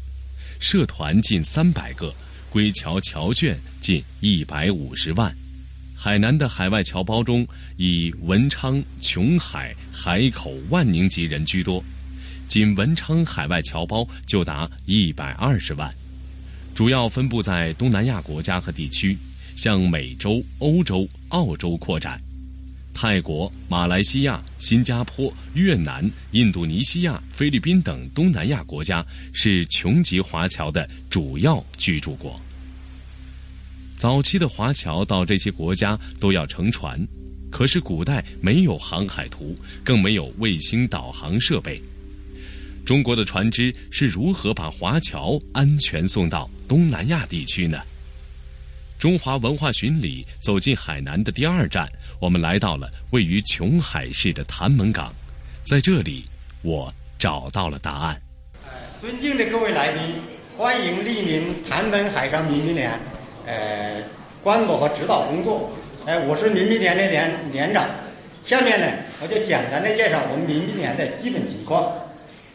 [0.59, 2.11] 社团近三百个，
[2.49, 5.31] 归侨侨眷近一百五十万。
[5.95, 11.85] 海南的海外侨胞中，以文昌、琼海、海口、万宁籍人居多，
[12.49, 15.95] 仅文昌海外侨胞就达一百二十万，
[16.75, 19.19] 主要分布在东南亚国家和地区，
[19.55, 22.21] 像美洲、欧洲、澳洲扩展。
[22.95, 32.39] 泰国、马来西亚、新加坡、越南、印度尼西亚、菲律宾等东南亚国家是琼籍华侨的主要居住国。
[33.97, 37.01] 早期的华侨到这些国家都要乘船，
[37.51, 41.81] 可是古代没有航海图，更没有卫星导航设备。
[42.85, 47.79] 中国的船只是如何把华侨安全送到东南亚地区呢？
[49.03, 55.13] 中华文化巡礼走进海南的第二站，我们来到了位于琼海市的潭门港，
[55.65, 56.25] 在这里，
[56.63, 56.89] 我
[57.19, 58.23] 找到了答案。
[59.01, 60.01] 尊敬的各位来宾，
[60.57, 62.93] 欢迎莅临潭门海上民兵连，
[63.45, 64.01] 呃，
[64.41, 65.73] 观摩和指导工作。
[66.07, 67.85] 哎、我是民兵连的连连长。
[68.45, 68.87] 下面呢，
[69.21, 71.93] 我就简单的介绍我们民兵连的基本情况。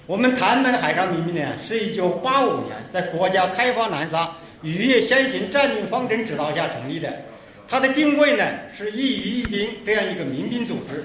[0.05, 4.31] 我们潭门海上民兵连是一九八五年在国家开发南沙
[4.63, 7.13] 渔业先行战略方针指导下成立的。
[7.67, 11.03] 它的定位呢是一渔一兵这样一个民兵组织。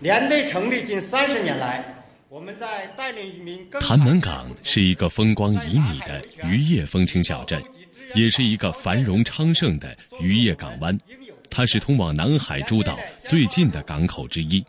[0.00, 1.84] 连队成立近三十年来，
[2.30, 7.62] 我们在带领渔民更潭门港是一个风光旖旎的渔业风情小镇，
[8.14, 10.98] 也是一个繁荣昌盛的渔业港湾。
[11.50, 14.64] 它是通往南海诸岛最近的港口之一。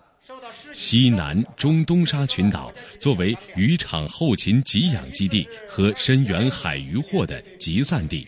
[0.73, 8.27] 西南、中东沙群岛作为渔场后勤给养基地和深远海渔获的集散地，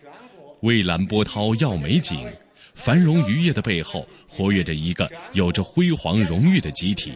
[0.62, 2.29] 蔚蓝波涛耀美景。
[2.75, 7.13] 繁荣渔业的背后，活跃着一个有着辉煌荣誉的集体，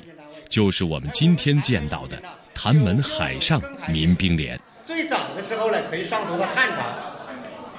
[0.47, 2.21] 就是我们今天见到的
[2.53, 4.59] 潭门海上民兵连。
[4.85, 6.85] 最早的时候呢，可以上溯到汉朝。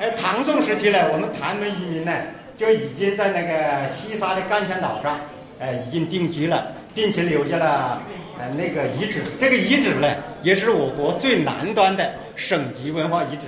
[0.00, 2.12] 哎，唐宋时期呢，我们潭门渔民呢
[2.56, 5.18] 就已经在那个西沙的甘泉岛上，
[5.60, 8.02] 哎，已经定居了，并且留下了
[8.38, 9.22] 呃那个遗址。
[9.40, 10.08] 这个遗址呢，
[10.42, 13.46] 也是我国最南端的省级文化遗址。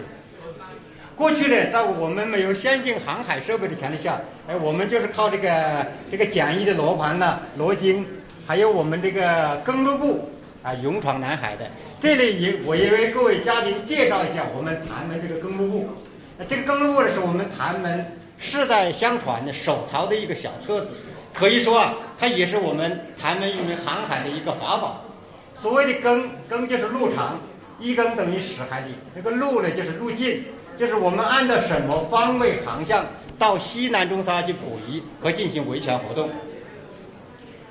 [1.16, 8.06] 过去呢，在我们没有先进航海设备的前提下，哎，我们就是靠这个这个简易的罗盘呐、罗经，
[8.46, 10.30] 还有我们这个登陆部
[10.62, 11.66] 啊，勇闯南海的。
[12.00, 15.88] 这里也我也为各位嘉宾介绍一下我们潭门这个登陆部。
[16.38, 18.06] 那这个登陆部呢，是我们潭门
[18.38, 20.94] 世代相传的手抄的一个小册子，
[21.40, 25.02] 可以说啊，它也是我们台湾渔民航海的一个法宝。
[25.54, 27.40] 所谓的更更就是路长，
[27.78, 30.44] 一更等于十海里，这个路呢就是路径。
[30.78, 33.06] 就是我们按照什么方位航向
[33.38, 36.28] 到西南中沙去捕鱼和进行维权活动。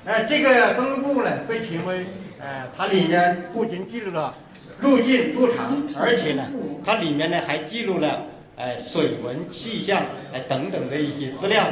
[0.04, 2.06] 呃，这个登陆部呢被评为，
[2.40, 4.34] 呃，它里面不仅记录了
[4.80, 6.48] 路径路长，而且呢，
[6.84, 10.02] 它里面呢还记录了呃水文、气象
[10.32, 11.64] 呃等等的一些资料。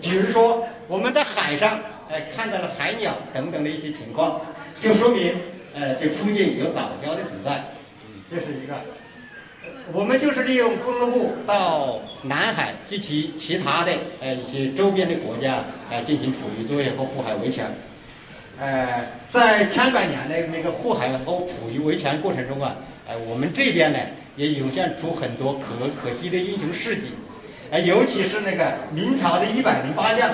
[0.00, 1.80] 比如说我们在海上，
[2.10, 4.42] 哎、看到了海鸟等等的一些情况，
[4.78, 5.32] 就说明，
[5.74, 7.64] 呃，这附近有岛礁的存在。
[8.30, 8.74] 这是一个。
[9.94, 17.64] 我们就是利用公路部到南海及其其他的呃一些周边的国家呃进行捕鱼作业和护海维权。
[18.60, 22.76] 呃，在千百年的那个护海和捕鱼维权过程中啊，
[23.08, 23.98] 呃，我们这边呢
[24.36, 27.12] 也涌现出很多可可记的英雄事迹，
[27.70, 30.28] 呃，尤其是那个明朝的一百零八将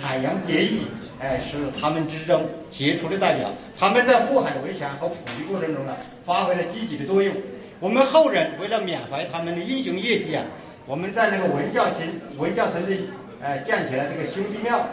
[0.00, 0.82] 海洋结义，
[1.20, 3.50] 哎、是他们之中杰出的代表。
[3.78, 7.34] 他们在护海维权和捕鱼过程中呢，发挥了积极的作用。
[7.80, 10.44] 我们后人为了缅怀他们的英雄业绩啊，
[10.86, 13.08] 我们在那个文教村文教村里，
[13.40, 14.84] 呃，建起了这个兄弟庙。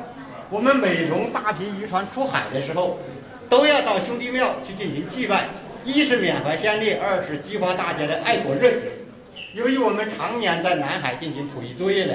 [0.51, 2.99] 我们每逢大批渔船出海的时候，
[3.49, 5.49] 都要到兄弟庙去进行祭拜，
[5.83, 8.81] 一是缅怀先烈，二是激发大家的爱国热情。
[9.55, 12.13] 由于我们常年在南海进行捕鱼作业呢，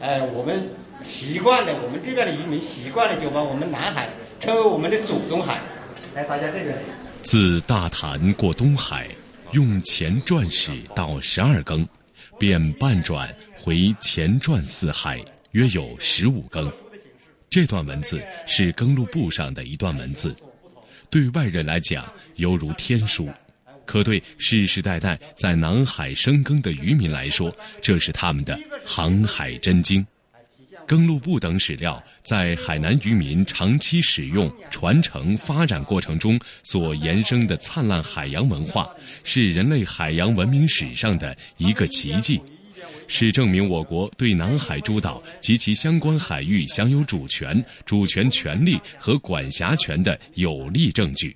[0.00, 0.62] 呃，我们
[1.04, 4.08] 习惯了，我们这边的渔民习惯了，就把我们南海
[4.40, 5.60] 称为我们的祖宗海。
[6.14, 6.74] 来，大家这边。
[7.22, 9.08] 自大潭过东海，
[9.52, 11.86] 用前转史到十二更，
[12.38, 15.22] 便半转回前转四海，
[15.52, 16.70] 约有十五更。
[17.48, 20.34] 这段文字是更录簿上的一段文字，
[21.10, 23.28] 对外人来讲犹如天书，
[23.84, 30.04] 可对世世代代在南海深耕的渔民来说，这是他们的航海真经。
[30.86, 38.88] 更录簿等史料在海南渔民长期使用、传承、发展过程中所延伸的灿烂海洋文化，
[39.24, 42.40] 是人类海洋文明史上的一个奇迹，
[43.06, 51.34] 是证明我国对南海诸岛及其相关海域享有主权、主权权利和管辖权的有力证据，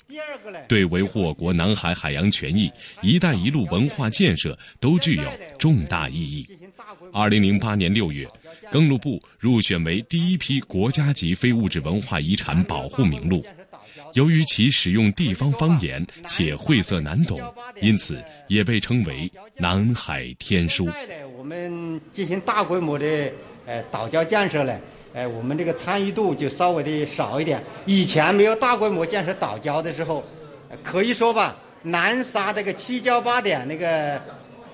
[0.68, 2.70] 对维护我国南海海洋权益、
[3.03, 6.47] “一带一路”文化建设都具有重大意义。
[7.12, 8.26] 二零零八年六月，
[8.70, 13.44] 更录部入选为第一批国家级非物质文化遗产保护名录。
[14.12, 17.40] 由于其使用地方方言且晦涩难懂，
[17.80, 20.88] 因此也被称为“南海天书”。
[21.36, 23.06] 我们进行大规模的
[23.66, 24.78] 呃岛礁建设呢，
[25.12, 27.62] 呃，我们这个参与度就稍微的少一点。
[27.84, 30.24] 以前没有大规模建设岛礁的时候，
[30.82, 34.20] 可以说吧，南沙这个七礁八点那个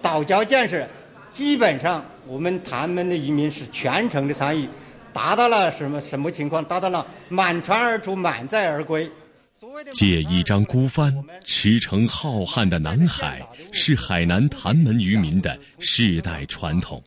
[0.01, 0.89] 岛礁建设，
[1.33, 4.69] 基本上我们潭门的渔民是全程的参与，
[5.13, 6.65] 达到了什么什么情况？
[6.65, 9.11] 达到了满船而出，满载而归。
[9.93, 11.15] 借一张孤帆，
[11.45, 13.41] 驰骋浩瀚的南海，
[13.73, 17.03] 是海南潭门渔民的世代传统。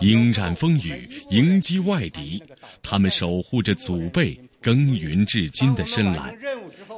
[0.00, 2.42] 迎战风雨，迎击外敌，
[2.82, 6.36] 他们守护着祖辈耕耘至今的深蓝。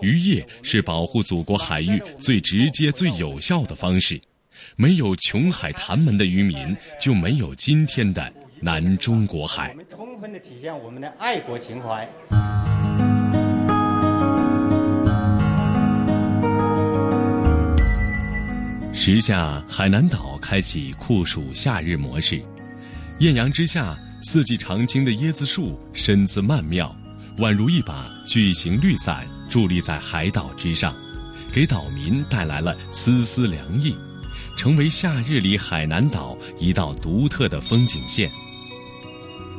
[0.03, 4.21] 渔业是保护祖国海域最直接、最有效的方式。
[4.81, 9.75] 没有琼海潭门的渔民，就没有今天的南中国海。
[9.91, 12.09] 充分的体现我们的爱国情怀。
[18.95, 22.41] 时下，海南岛开启酷暑夏日模式。
[23.19, 26.95] 艳阳之下，四季常青的椰子树身姿曼妙，
[27.41, 30.95] 宛如一把巨型绿伞伫立在海岛之上，
[31.53, 33.93] 给岛民带来了丝丝凉意，
[34.59, 38.29] 成为夏日里海南岛一道独特的风景线。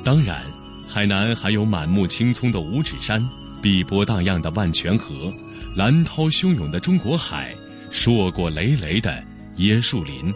[0.04, 0.44] 当然，
[0.86, 3.26] 海南还有满目青葱的五指山、
[3.62, 5.34] 碧波荡漾的万泉河、
[5.74, 7.56] 蓝涛汹涌的中国海、
[7.90, 9.24] 硕果累累的
[9.60, 10.34] 椰树林，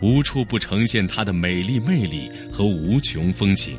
[0.00, 3.76] 无处不呈现它的美丽魅力和无穷风情。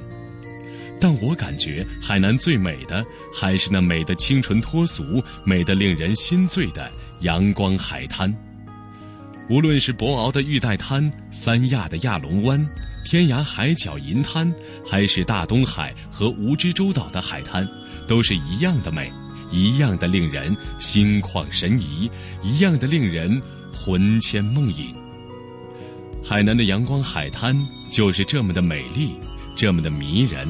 [0.99, 3.03] 但我感觉海南最美的
[3.33, 5.03] 还是那美的清纯脱俗、
[5.43, 6.91] 美的令人心醉的
[7.21, 8.31] 阳光海滩。
[9.49, 12.65] 无论是博鳌的玉带滩、三亚的亚龙湾、
[13.03, 14.53] 天涯海角银滩，
[14.85, 17.67] 还是大东海和蜈支洲岛的海滩，
[18.07, 19.11] 都是一样的美，
[19.51, 22.09] 一样的令人心旷神怡，
[22.41, 23.41] 一样的令人
[23.73, 24.95] 魂牵梦萦。
[26.23, 27.57] 海南的阳光海滩
[27.89, 29.15] 就是这么的美丽，
[29.57, 30.47] 这么的迷人，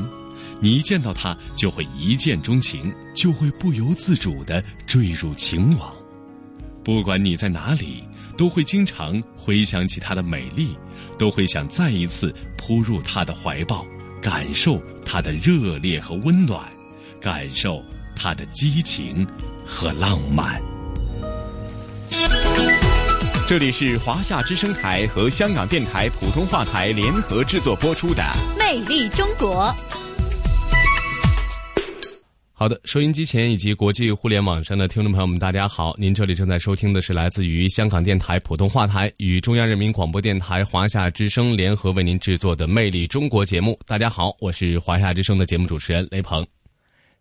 [0.59, 5.91] 你一见到它就会一见钟情，就会不由自主地坠入情网。
[6.83, 8.03] 不管你在哪里，
[8.41, 10.75] 都会经常回想起她的美丽，
[11.15, 13.85] 都会想再一次扑入她的怀抱，
[14.19, 16.59] 感受她的热烈和温暖，
[17.21, 17.79] 感受
[18.15, 19.27] 她的激情
[19.63, 20.59] 和浪漫。
[23.47, 28.23] 这里是华夏之声台和香港电台普通话台联合制作播出的
[28.57, 29.71] 魅力中国。
[32.61, 35.95] 好的，收音机前以及国际互联网上的听众朋友们，大家好！
[35.97, 43.79] 您这里正在收听的是来自于香港电台普通话台与中央人民广播电台华夏之声联合为您制作的《魅力中国》节目。
[43.87, 46.45] 大家好，我是华夏之声的节目主持人雷鹏。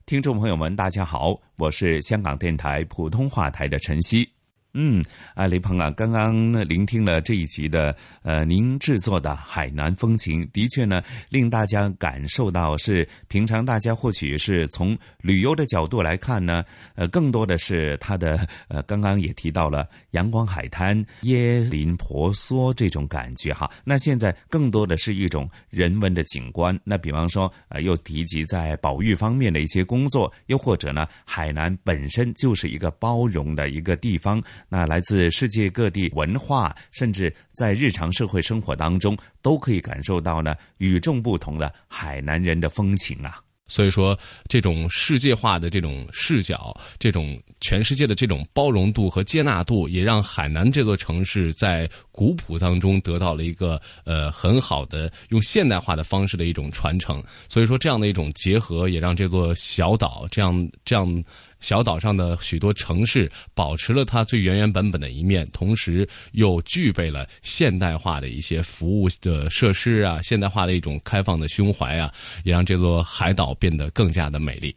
[0.04, 4.28] 听众朋友们，大家好，我是香港电台普通话台的陈曦。
[4.72, 5.02] 嗯，
[5.34, 16.64] 啊，雷鹏啊，刚刚呢聆听了这一集的呃您制作的海南风情，的确呢令大家感受到是平常大家或许是从旅游的角度来看呢，
[16.94, 23.68] 呃，更多的是它的呃刚刚也提到了阳光海滩、椰林婆娑这种感觉哈。
[23.82, 26.78] 那现在更多的是一种人文的景观。
[26.84, 34.40] 那比方说呃又提及在保育方面的一些工作，又或者呢海南本身就是一个包容的一个地方。
[34.72, 43.40] 那来自世界各地文化，甚至在日常社会生活当中，都可以感受到呢与众不同的海南人的风情啊。
[43.66, 44.18] 所以说，
[44.48, 57.22] 这种世界化的这种视角，这种全世界的这种包容度和接纳度，也让海南这座城市在古朴当中得到了一个呃很好的用现代化的方式的一种传承。
[57.48, 61.22] 所以说，这样的一种结合，也让这座小岛这样这样。
[61.60, 72.12] 小岛上的许多城市保持了它最原原本本的一面，同时又具备了现代化的一些服务的设施啊，现代化的一种开放的胸怀啊，
[72.44, 74.74] 也让这座海岛变得更加的美丽。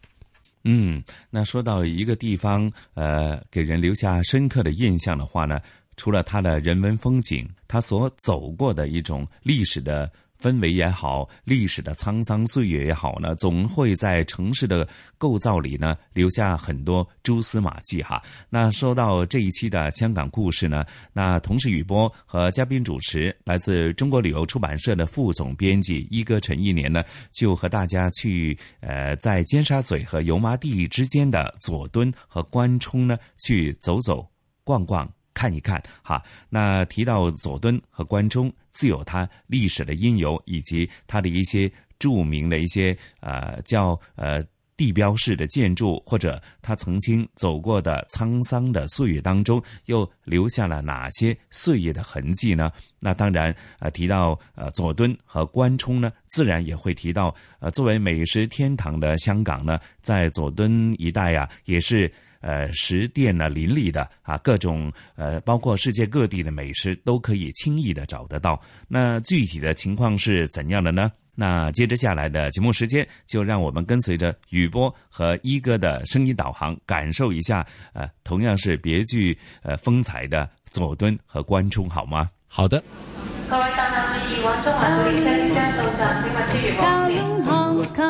[0.64, 5.60] 嗯，那说到一个地方，呃，给人留下深刻的印象的话呢，
[5.98, 10.12] 除了它的人文风景，它所走过的一种历史的。
[10.44, 14.86] 氛围也好，历史的沧桑岁月也好呢，总会在城市的
[15.18, 18.22] 构造里呢留下很多蛛丝马迹哈。
[18.50, 20.84] 那说到这一期的香港故事呢，
[21.14, 34.28] 那同时雨波和嘉宾主持来自中国旅游出版社的副总编辑一哥陈一年呢，就和大家去呃在尖沙咀和油麻地之间的佐敦和关冲呢去走走
[34.66, 35.10] 逛逛。
[35.34, 44.44] 看一看哈，那提到佐敦和关中，自有它历史的因由，以及它的一些著名的一些呃叫呃
[44.76, 52.72] 地标式的建筑，或者他曾经走过的沧桑的岁月当中，又留下了哪些岁月的痕迹呢？
[53.00, 62.12] 那当然，呃，提到呃佐敦和关冲呢，自然也会提到呃作为美食天堂的香港呢，在佐敦一带呀，也是。
[62.44, 68.62] 呃，食店呢林立的啊，各种呃，包括世界各地的美食都可以轻易的找得到。
[68.88, 71.10] 那具体的情况是怎样的呢？
[71.36, 82.30] 那接着下来的节目时间，就让我们跟随着雨波和一哥的声音导航，感受一下呃，同样是别具呃风采的佐敦和关冲，好吗？
[82.48, 82.84] 好的。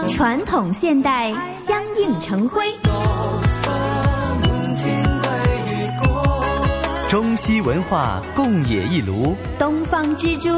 [0.09, 2.61] 传统现代相映成辉。
[7.14, 10.49] 中西文化共冶一炉，东方之珠，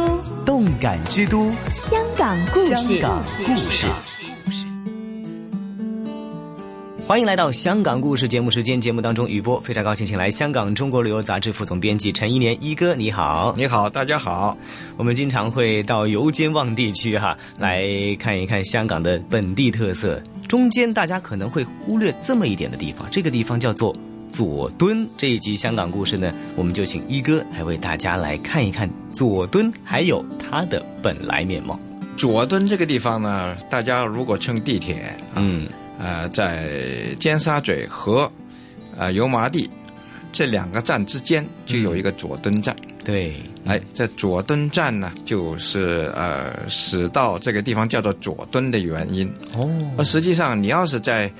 [0.45, 2.76] 动感之都，香港故事。
[2.78, 3.86] 香港故事。
[7.06, 8.80] 欢迎来到《香港故事》节目时间。
[8.80, 14.58] 节目当中，雨波非常高兴，请来香港中国旅游杂志副总编辑陈一年一哥，你好，你好，大家好。
[14.95, 17.84] 我们经常会到油尖旺地区哈来
[18.18, 23.93] 看一看香港的本地特色，中间大家可能会忽略这么一点的地方，这个地方叫做。
[24.36, 31.80] 佐敦这一集香港故事呢，我们就请一哥来为大家来看一看佐敦，还有它的本来面貌。
[32.18, 35.66] 佐敦这个地方呢，大家如果乘地铁，嗯，
[35.98, 38.30] 呃，在尖沙咀和
[38.98, 39.70] 呃油麻地
[40.34, 42.76] 这两个站之间就有一个佐敦站。
[43.06, 49.34] 对，哎，这佐敦站呢，就是呃使到这个地方叫做佐敦的原因。
[49.56, 51.32] 哦，而实际上你要是在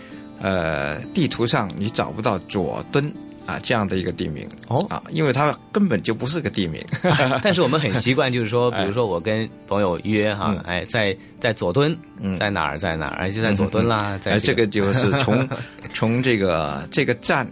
[0.42, 3.12] 呃，地图上你找不到佐敦
[3.46, 6.84] 啊这样的一个地名哦啊，因为它根本就不是个地名。
[7.42, 11.96] 但是我们很习惯，就是说， 比如说我跟朋友约哈，哎，在在佐敦，
[12.38, 15.48] 在哪儿在哪儿，而且在佐敦啦，在这个就是从
[15.94, 17.48] 从这个这个站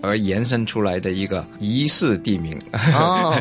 [0.00, 2.56] 而延伸出来的一个疑似地名。
[2.94, 3.36] 哦，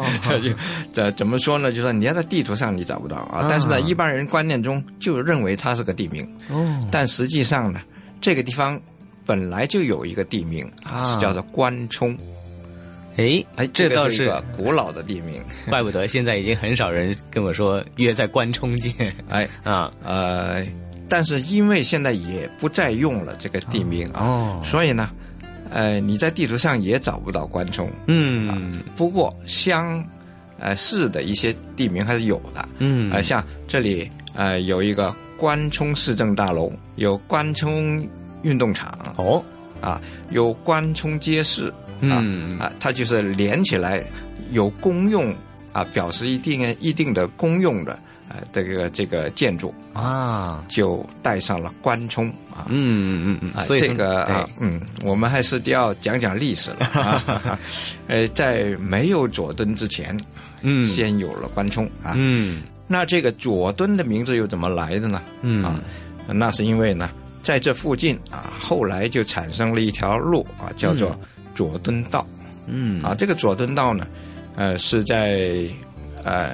[0.92, 1.70] 这怎么说呢？
[1.70, 6.28] 就是说你要在地图上你找不到啊，但是呢，一般人观念中就认为它是个地名。
[6.50, 7.80] 哦，但实际上呢。
[8.22, 8.80] 这个地方
[9.26, 12.16] 本来就有一个地名啊，是叫做关冲。
[13.18, 19.14] 哎哎，这倒是个古老的地名， 怪不得现在已经很少人跟我说约在关冲见。
[19.30, 20.66] 哎 啊呃，
[21.10, 25.10] 但是因为现在也不再用了这个地名啊，所以呢，
[25.70, 27.92] 呃，你在地图上也找不到关冲。
[28.08, 30.04] 嗯，不过乡
[30.58, 32.70] 呃市的一些地名还是有的。
[32.78, 35.14] 嗯，呃，像这里呃有一个。
[35.42, 37.98] 关冲市政大楼有关冲
[38.44, 38.96] 运动场。
[39.18, 39.44] 哦，
[39.82, 42.60] 啊，有关冲街市，嗯。
[42.60, 44.04] 啊，它就是连起来
[44.52, 45.34] 有公用
[45.74, 47.98] 啊，表示一定一定的公用的
[48.30, 49.74] 呃这个这个建筑。
[49.94, 57.60] 啊，就带上了关冲啊，嗯嗯嗯啊，所以这个啊，嗯，我们还是要讲讲历史了啊，
[58.06, 60.16] 呃，在没有佐敦之前，
[60.62, 60.86] 嗯。
[60.86, 62.62] 先有了关冲啊，嗯，
[62.92, 65.22] 那这个佐敦的名字又怎么来的呢？
[65.42, 65.80] 嗯啊，
[66.28, 67.10] 那是因为呢，
[67.42, 71.18] 在这附近啊，后来就产生了一条路啊，叫做
[71.56, 72.28] 佐敦道。
[72.68, 74.06] 嗯啊，这个佐敦道呢，
[74.58, 75.64] 呃，是在
[76.26, 76.52] 呃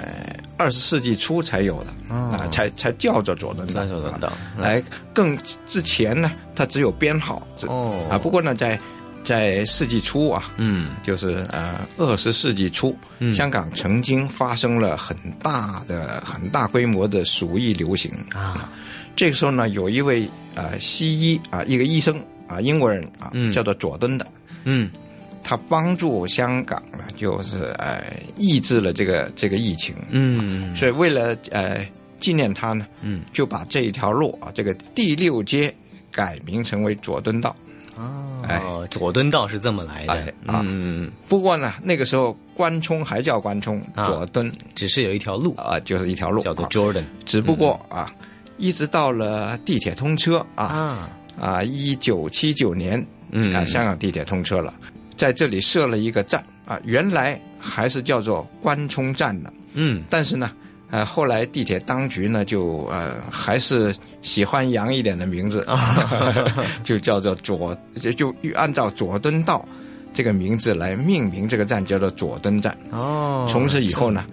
[0.57, 3.83] 二十世纪初才有的、哦啊，才才叫做佐敦道。
[3.87, 4.83] 佐敦道嗯来
[5.13, 5.35] 更
[5.65, 7.41] 之前呢，它只有编号。
[7.67, 8.79] 哦啊，不过呢，在
[9.27, 13.33] 在世纪初啊，嗯，就是呃二十世纪初，嗯。
[13.33, 18.09] 香港曾经发生了很大的、很大规模的鼠疫流行。
[18.33, 18.71] 啊。
[19.17, 20.25] 这个时候呢，有一位
[20.55, 22.17] 呃西医啊，一个医生
[22.47, 23.51] 啊，英国人啊，嗯。
[23.51, 24.25] 叫做佐敦的，
[24.63, 24.89] 嗯。
[25.43, 28.01] 他帮助香港呢，就是呃
[28.37, 29.93] 抑制了这个这个疫情。
[30.09, 30.73] 嗯。
[30.73, 31.85] 所以为了呃
[32.21, 35.75] 纪念他呢，嗯，就把这一条路啊，这个第六街
[36.13, 37.53] 改名成为佐敦道。
[38.47, 40.13] 哎哦，佐敦道是这么来的。
[40.13, 40.61] 哎啊。
[40.63, 41.11] 嗯。
[41.27, 44.05] 不过呢，那个时候关冲还叫关冲，啊。
[44.05, 44.51] 佐敦。
[44.75, 45.53] 只是有一条路。
[45.55, 46.69] 啊，就是一条路，叫做啊。
[46.69, 48.11] Jordan 只不过啊，
[48.57, 50.65] 一直到了地铁通车啊。
[50.65, 51.09] 啊。
[51.39, 53.53] 啊，一九七九年嗯。
[53.53, 54.73] 啊，香港地铁通车了，
[55.15, 60.01] 在这里设了一个站啊，原来还是叫做关冲站的，嗯。
[60.09, 60.51] 但是呢。
[60.89, 65.65] 呃，后来地铁当局呢，就呃还是喜欢洋一点的名字，
[66.83, 69.63] 就叫做佐，就就按照佐敦道
[70.13, 72.77] 这个名字来命名这个站，叫做佐敦站。
[72.91, 74.25] 哦从此以后呢，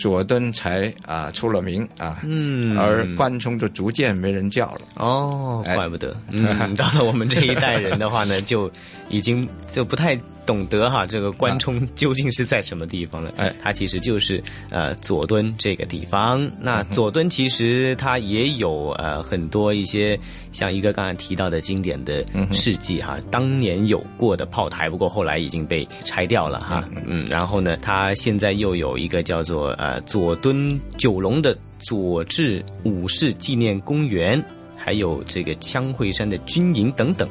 [0.00, 4.80] 佐敦才啊、出了名啊，嗯而关冲就逐渐没人叫了。
[4.96, 6.16] 哦，哎怪不得。
[6.30, 6.42] 嗯，
[6.74, 8.70] 到了我们这一代人的话呢， 就
[9.10, 13.32] 已经就不太懂得哈，这个关冲究竟是在什么地方了。
[13.36, 16.50] 哎，它其实就是呃佐敦这个地方。
[16.58, 20.18] 那佐敦其实它也有呃很多一些
[20.50, 26.88] 像一个刚才提到的经典的事迹哈，当年有过的炮台，不过后来已经被拆掉了哈。
[27.06, 34.40] 嗯，然后呢，它现在又有一个叫做呃佐敦九龙的佐治武士纪念公园。
[34.82, 37.28] 还有这个枪会山的军营等等，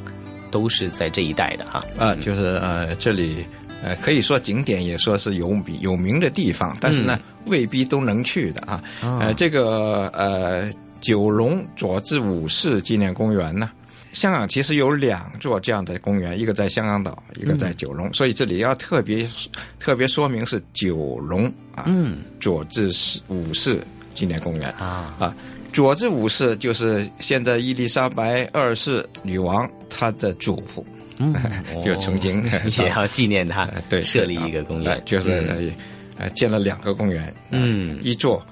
[0.51, 1.83] 都是在这一带的哈。
[1.97, 3.43] 啊，就是呃，这里
[3.83, 8.83] 呃，可以说景点，也说是有名有名的地方，但是呢，未必都能去的啊。
[9.01, 13.71] 呃，这个呃，九龙佐治五世纪念公园呢，
[14.19, 19.25] 香港其实有两座这样的公园，一个在香港岛，一个在九龙，所以这里要特别
[19.79, 22.91] 特别说明是九龙啊，嗯，佐治
[23.29, 23.81] 五世
[24.13, 24.69] 纪念公园。
[24.71, 25.15] 啊。
[25.17, 25.33] 啊。
[25.71, 30.85] 佐治五世就是现在伊丽莎白二世女王她的祖父，
[31.17, 31.33] 嗯。
[31.85, 32.43] 就曾经
[32.77, 34.91] 也要纪念他， 呃对设立一个公园。
[34.95, 35.73] 呃，就是
[36.35, 37.97] 建了两个公园，嗯。
[38.03, 38.45] 一座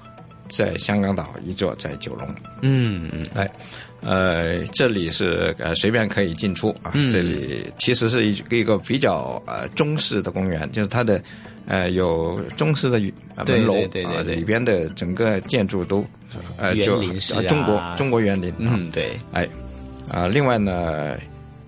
[0.48, 2.26] 在香港岛，一座在九龙，
[2.62, 3.50] 嗯嗯，哎，
[4.00, 7.10] 呃，这里是呃随便可以进出啊，嗯。
[7.10, 11.20] 这里其实是一一个比较呃中式的公园，就是它的
[11.66, 13.00] 呃有中式的
[13.46, 13.74] 门楼
[14.04, 16.04] 啊里边的整个建筑都
[16.56, 17.02] 呃园就
[17.42, 19.48] 中国中国园林，嗯对，哎
[20.10, 21.16] 啊、另外呢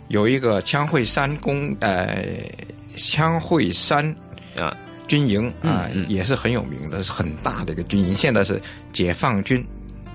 [0.09, 2.25] 有一个枪会山公呃
[2.97, 4.05] 枪会山
[4.59, 4.77] 啊。
[5.09, 6.07] 军营啊、嗯嗯。
[6.09, 8.63] 也是很有名的，是很大的一个军营，现在是
[8.93, 9.61] 解放军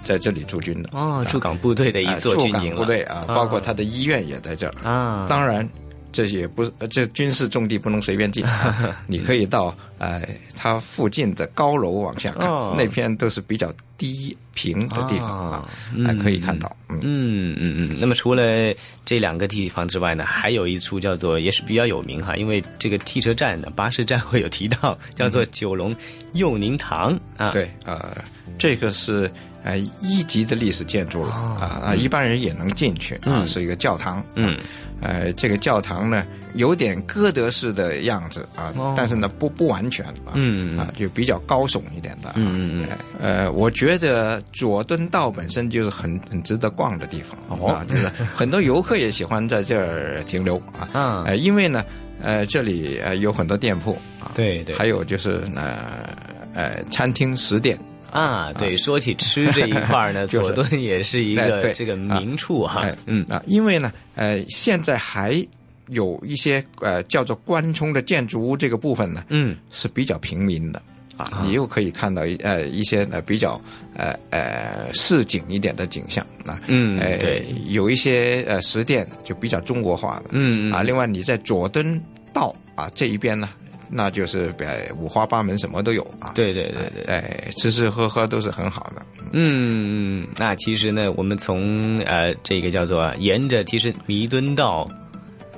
[0.06, 0.89] 在这里驻军的。
[0.93, 2.80] 哦，驻港部队的一座驻港座军营了。
[2.80, 4.74] 部队啊，包括他的医院也在这儿。
[4.89, 5.26] 啊。
[5.28, 5.68] 当然。
[6.14, 8.97] 这也不是，呃这军事重地不能随便进， 啊。
[9.06, 10.26] 你可以到哎
[10.56, 12.74] 它附近的高楼往下看，哦。
[12.78, 15.69] 那片都是比较低平的地方啊，
[16.05, 16.75] 还可以看到。
[16.89, 17.97] 嗯嗯嗯嗯。
[17.99, 18.73] 那么除了
[19.05, 25.95] 这两个地方之外呢，还有一处叫做也是比较有名哈，因为这个汽车站呢、巴士站会有提到，叫做九龙
[26.33, 27.51] 佑宁堂啊。
[27.51, 28.17] 对，呃，
[28.57, 29.29] 这个是
[29.63, 34.23] 呃一级的历史建筑了啊啊，一般人也能进去啊，嗯是一个教堂。
[34.35, 34.57] 嗯，
[35.01, 42.31] 呃，这个教堂呢有点哥德式的样子啊，但是呢不不完全啊，嗯啊就比较高耸一点的。
[42.35, 47.67] 嗯嗯嗯，呃，我觉得佐敦道本身就是很很值得逛的地方哦。
[47.67, 51.23] 啊，就是很多游客也喜欢在这儿停留啊，啊。
[51.27, 51.83] 呃，因为呢，
[52.21, 54.75] 呃，这里呃有很多店铺啊，对对。
[54.75, 56.09] 还有就是呃
[56.53, 57.77] 呃餐厅食店。
[58.11, 62.97] 啊，对，说起吃这一块儿呢， 就是佐敦也是一个这个名处哈哎。
[63.05, 63.23] 嗯。
[63.29, 65.45] 啊，因为呢，呃，现在还
[65.89, 70.81] 有一些呃叫做关冲的建筑物这个部分呢，嗯，是比较平民的。
[71.18, 73.59] 啊，你又可以看到一呃一些呃比较
[73.95, 82.01] 呃呃市井一点的景象啊，嗯呃对，有一些呃食店就比较中国化的，嗯嗯啊，另外你在佐敦
[82.34, 83.49] 道啊这一边呢。
[83.88, 86.32] 那就是呃五花八门，什么都有啊！
[86.34, 89.05] 对对对对，哎，吃吃喝喝都是很好的。
[89.32, 94.89] 嗯，嗯，那其实呢，我们从呃这个叫做沿着其实弥敦道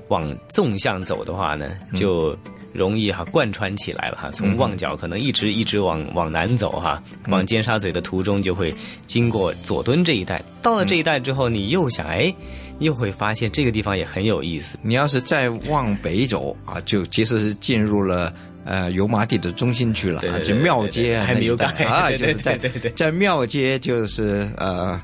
[0.09, 2.37] 往纵向走的话呢，就
[2.77, 4.29] 容易哈贯穿起来了哈。
[4.31, 8.73] 从旺角可能一直一直往往南走哈，往尖沙咀的途中就会
[9.07, 10.41] 经过佐敦这一带。
[10.61, 12.33] 到了这一带之后，你又想哎，
[12.79, 14.77] 又会发现这个地方也很有意思。
[14.81, 18.31] 你要是再往北走啊，就其实是进入了。
[18.69, 22.59] 呃，油麻地的中心区了，啊，就庙街还没有改啊，就是在
[22.97, 25.01] 在庙街，就是呃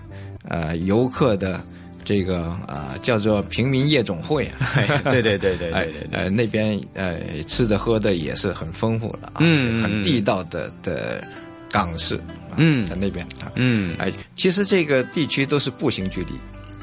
[0.50, 1.62] 呃游客的
[2.04, 6.08] 这个呃叫做平民夜总会啊， 对对对对 对哎对对。
[6.12, 11.24] 呃那边呃吃的喝的也是很丰富的啊，嗯很地道的的
[11.72, 12.86] 港式，啊嗯。
[12.86, 16.34] 在那边啊，嗯，哎，其实这个地区都是步行距离，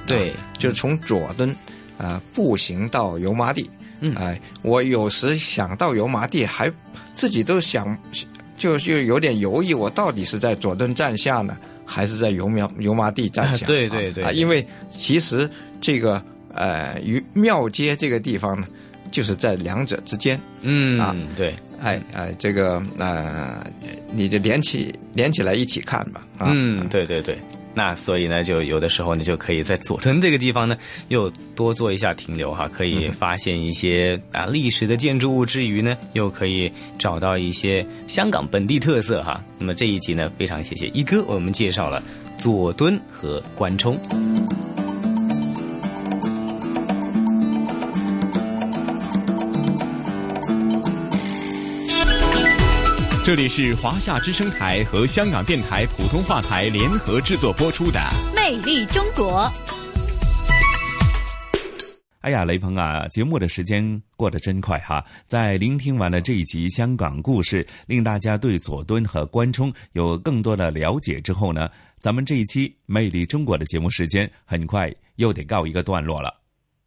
[0.06, 0.30] 对。
[0.30, 1.54] 啊就是从佐敦
[1.98, 3.68] 啊步行到油麻地。
[4.00, 6.72] 嗯，哎，我有时想到油麻地，还
[7.14, 7.94] 自己都想，
[8.56, 11.54] 就就有点犹豫，我到底是在佐敦站下呢，
[11.90, 13.66] 还是在油苗油麻地站下？
[13.68, 16.22] 对对对啊，因为其实这个
[16.54, 18.66] 呃，于庙街这个地方呢，
[19.10, 20.40] 就是在两者之间。
[20.62, 23.66] 嗯啊，对，哎哎，这个呃，
[24.12, 26.24] 你就连起连起来一起看吧。
[26.38, 27.36] 啊、嗯，对对对。
[27.74, 30.76] 那所以呢，就有的时候你就可以在佐敦这个地方呢，
[31.08, 39.42] 又多做一下停留哈，可以发现一些啊历史的建筑物之余呢，又可以找到一些香港本地特色哈。
[39.58, 42.02] 那么这一集呢，非常谢谢一哥为我们介绍了
[42.38, 43.96] 佐敦和关冲。
[53.30, 58.00] 这里是华夏之声台和香港电台普通话台联合制作播出的
[58.34, 59.44] 《魅力中国》。
[62.22, 65.04] 哎呀，雷鹏啊，节目的时间过得真快哈！
[65.26, 71.70] 在聆听完了这一集香港故事，令大家对佐敦和关冲有更多的了解之后呢，
[72.00, 76.34] 咱们这一期《魅力中国》的节目时间很快又得告一个段落了。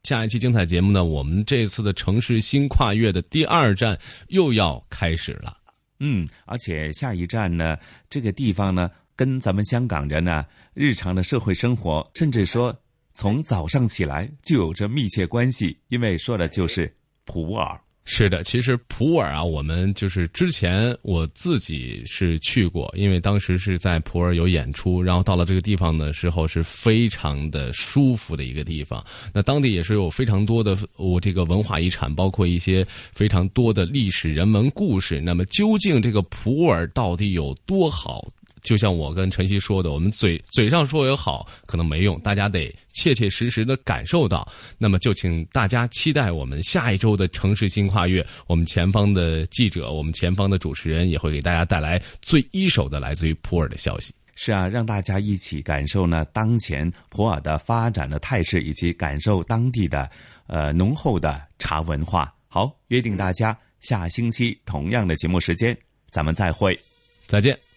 [0.04, 5.60] 下一期精彩节目呢，我们这次的城市新跨越的第二站又要开始了。
[6.06, 7.78] 嗯，而且下一站呢，
[8.10, 12.78] 这个地方呢，跟咱们香港人呢日常的社会生活，甚至说
[13.14, 16.94] 从早上起来就有着密切关系，因为说的就是
[17.24, 17.80] 普洱。
[18.06, 29.04] 是的，其实普洱啊，我们就是之前我自己是去过，因为当时是在普洱有演出，然后到了这个地方的时候是非常的舒服的一个地方。
[29.34, 35.22] 那当地也是有非常多的我这个文化遗产，包括一些非常多的历史人文故事。
[35.22, 38.28] 那么究竟这个普洱到底有多好？
[38.64, 44.50] 就像我跟晨曦说的，我们嘴嘴上说也好，可能没用，大家得切切实实的感受到。
[44.78, 54.14] 那么就请大家期待我们下一周的城市新跨越，我们前方的记者，我们前方的主持人也会给大家带来最一手的来自于普洱的消息。
[54.36, 60.10] 是啊，让大家一起感受呢当前普洱的发展的态势，以及感受当地的
[60.48, 62.34] 呃浓厚的茶文化。
[62.48, 65.78] 好，约定大家下星期同样的节目时间，
[66.10, 66.80] 咱们再会，
[67.28, 67.73] 再见。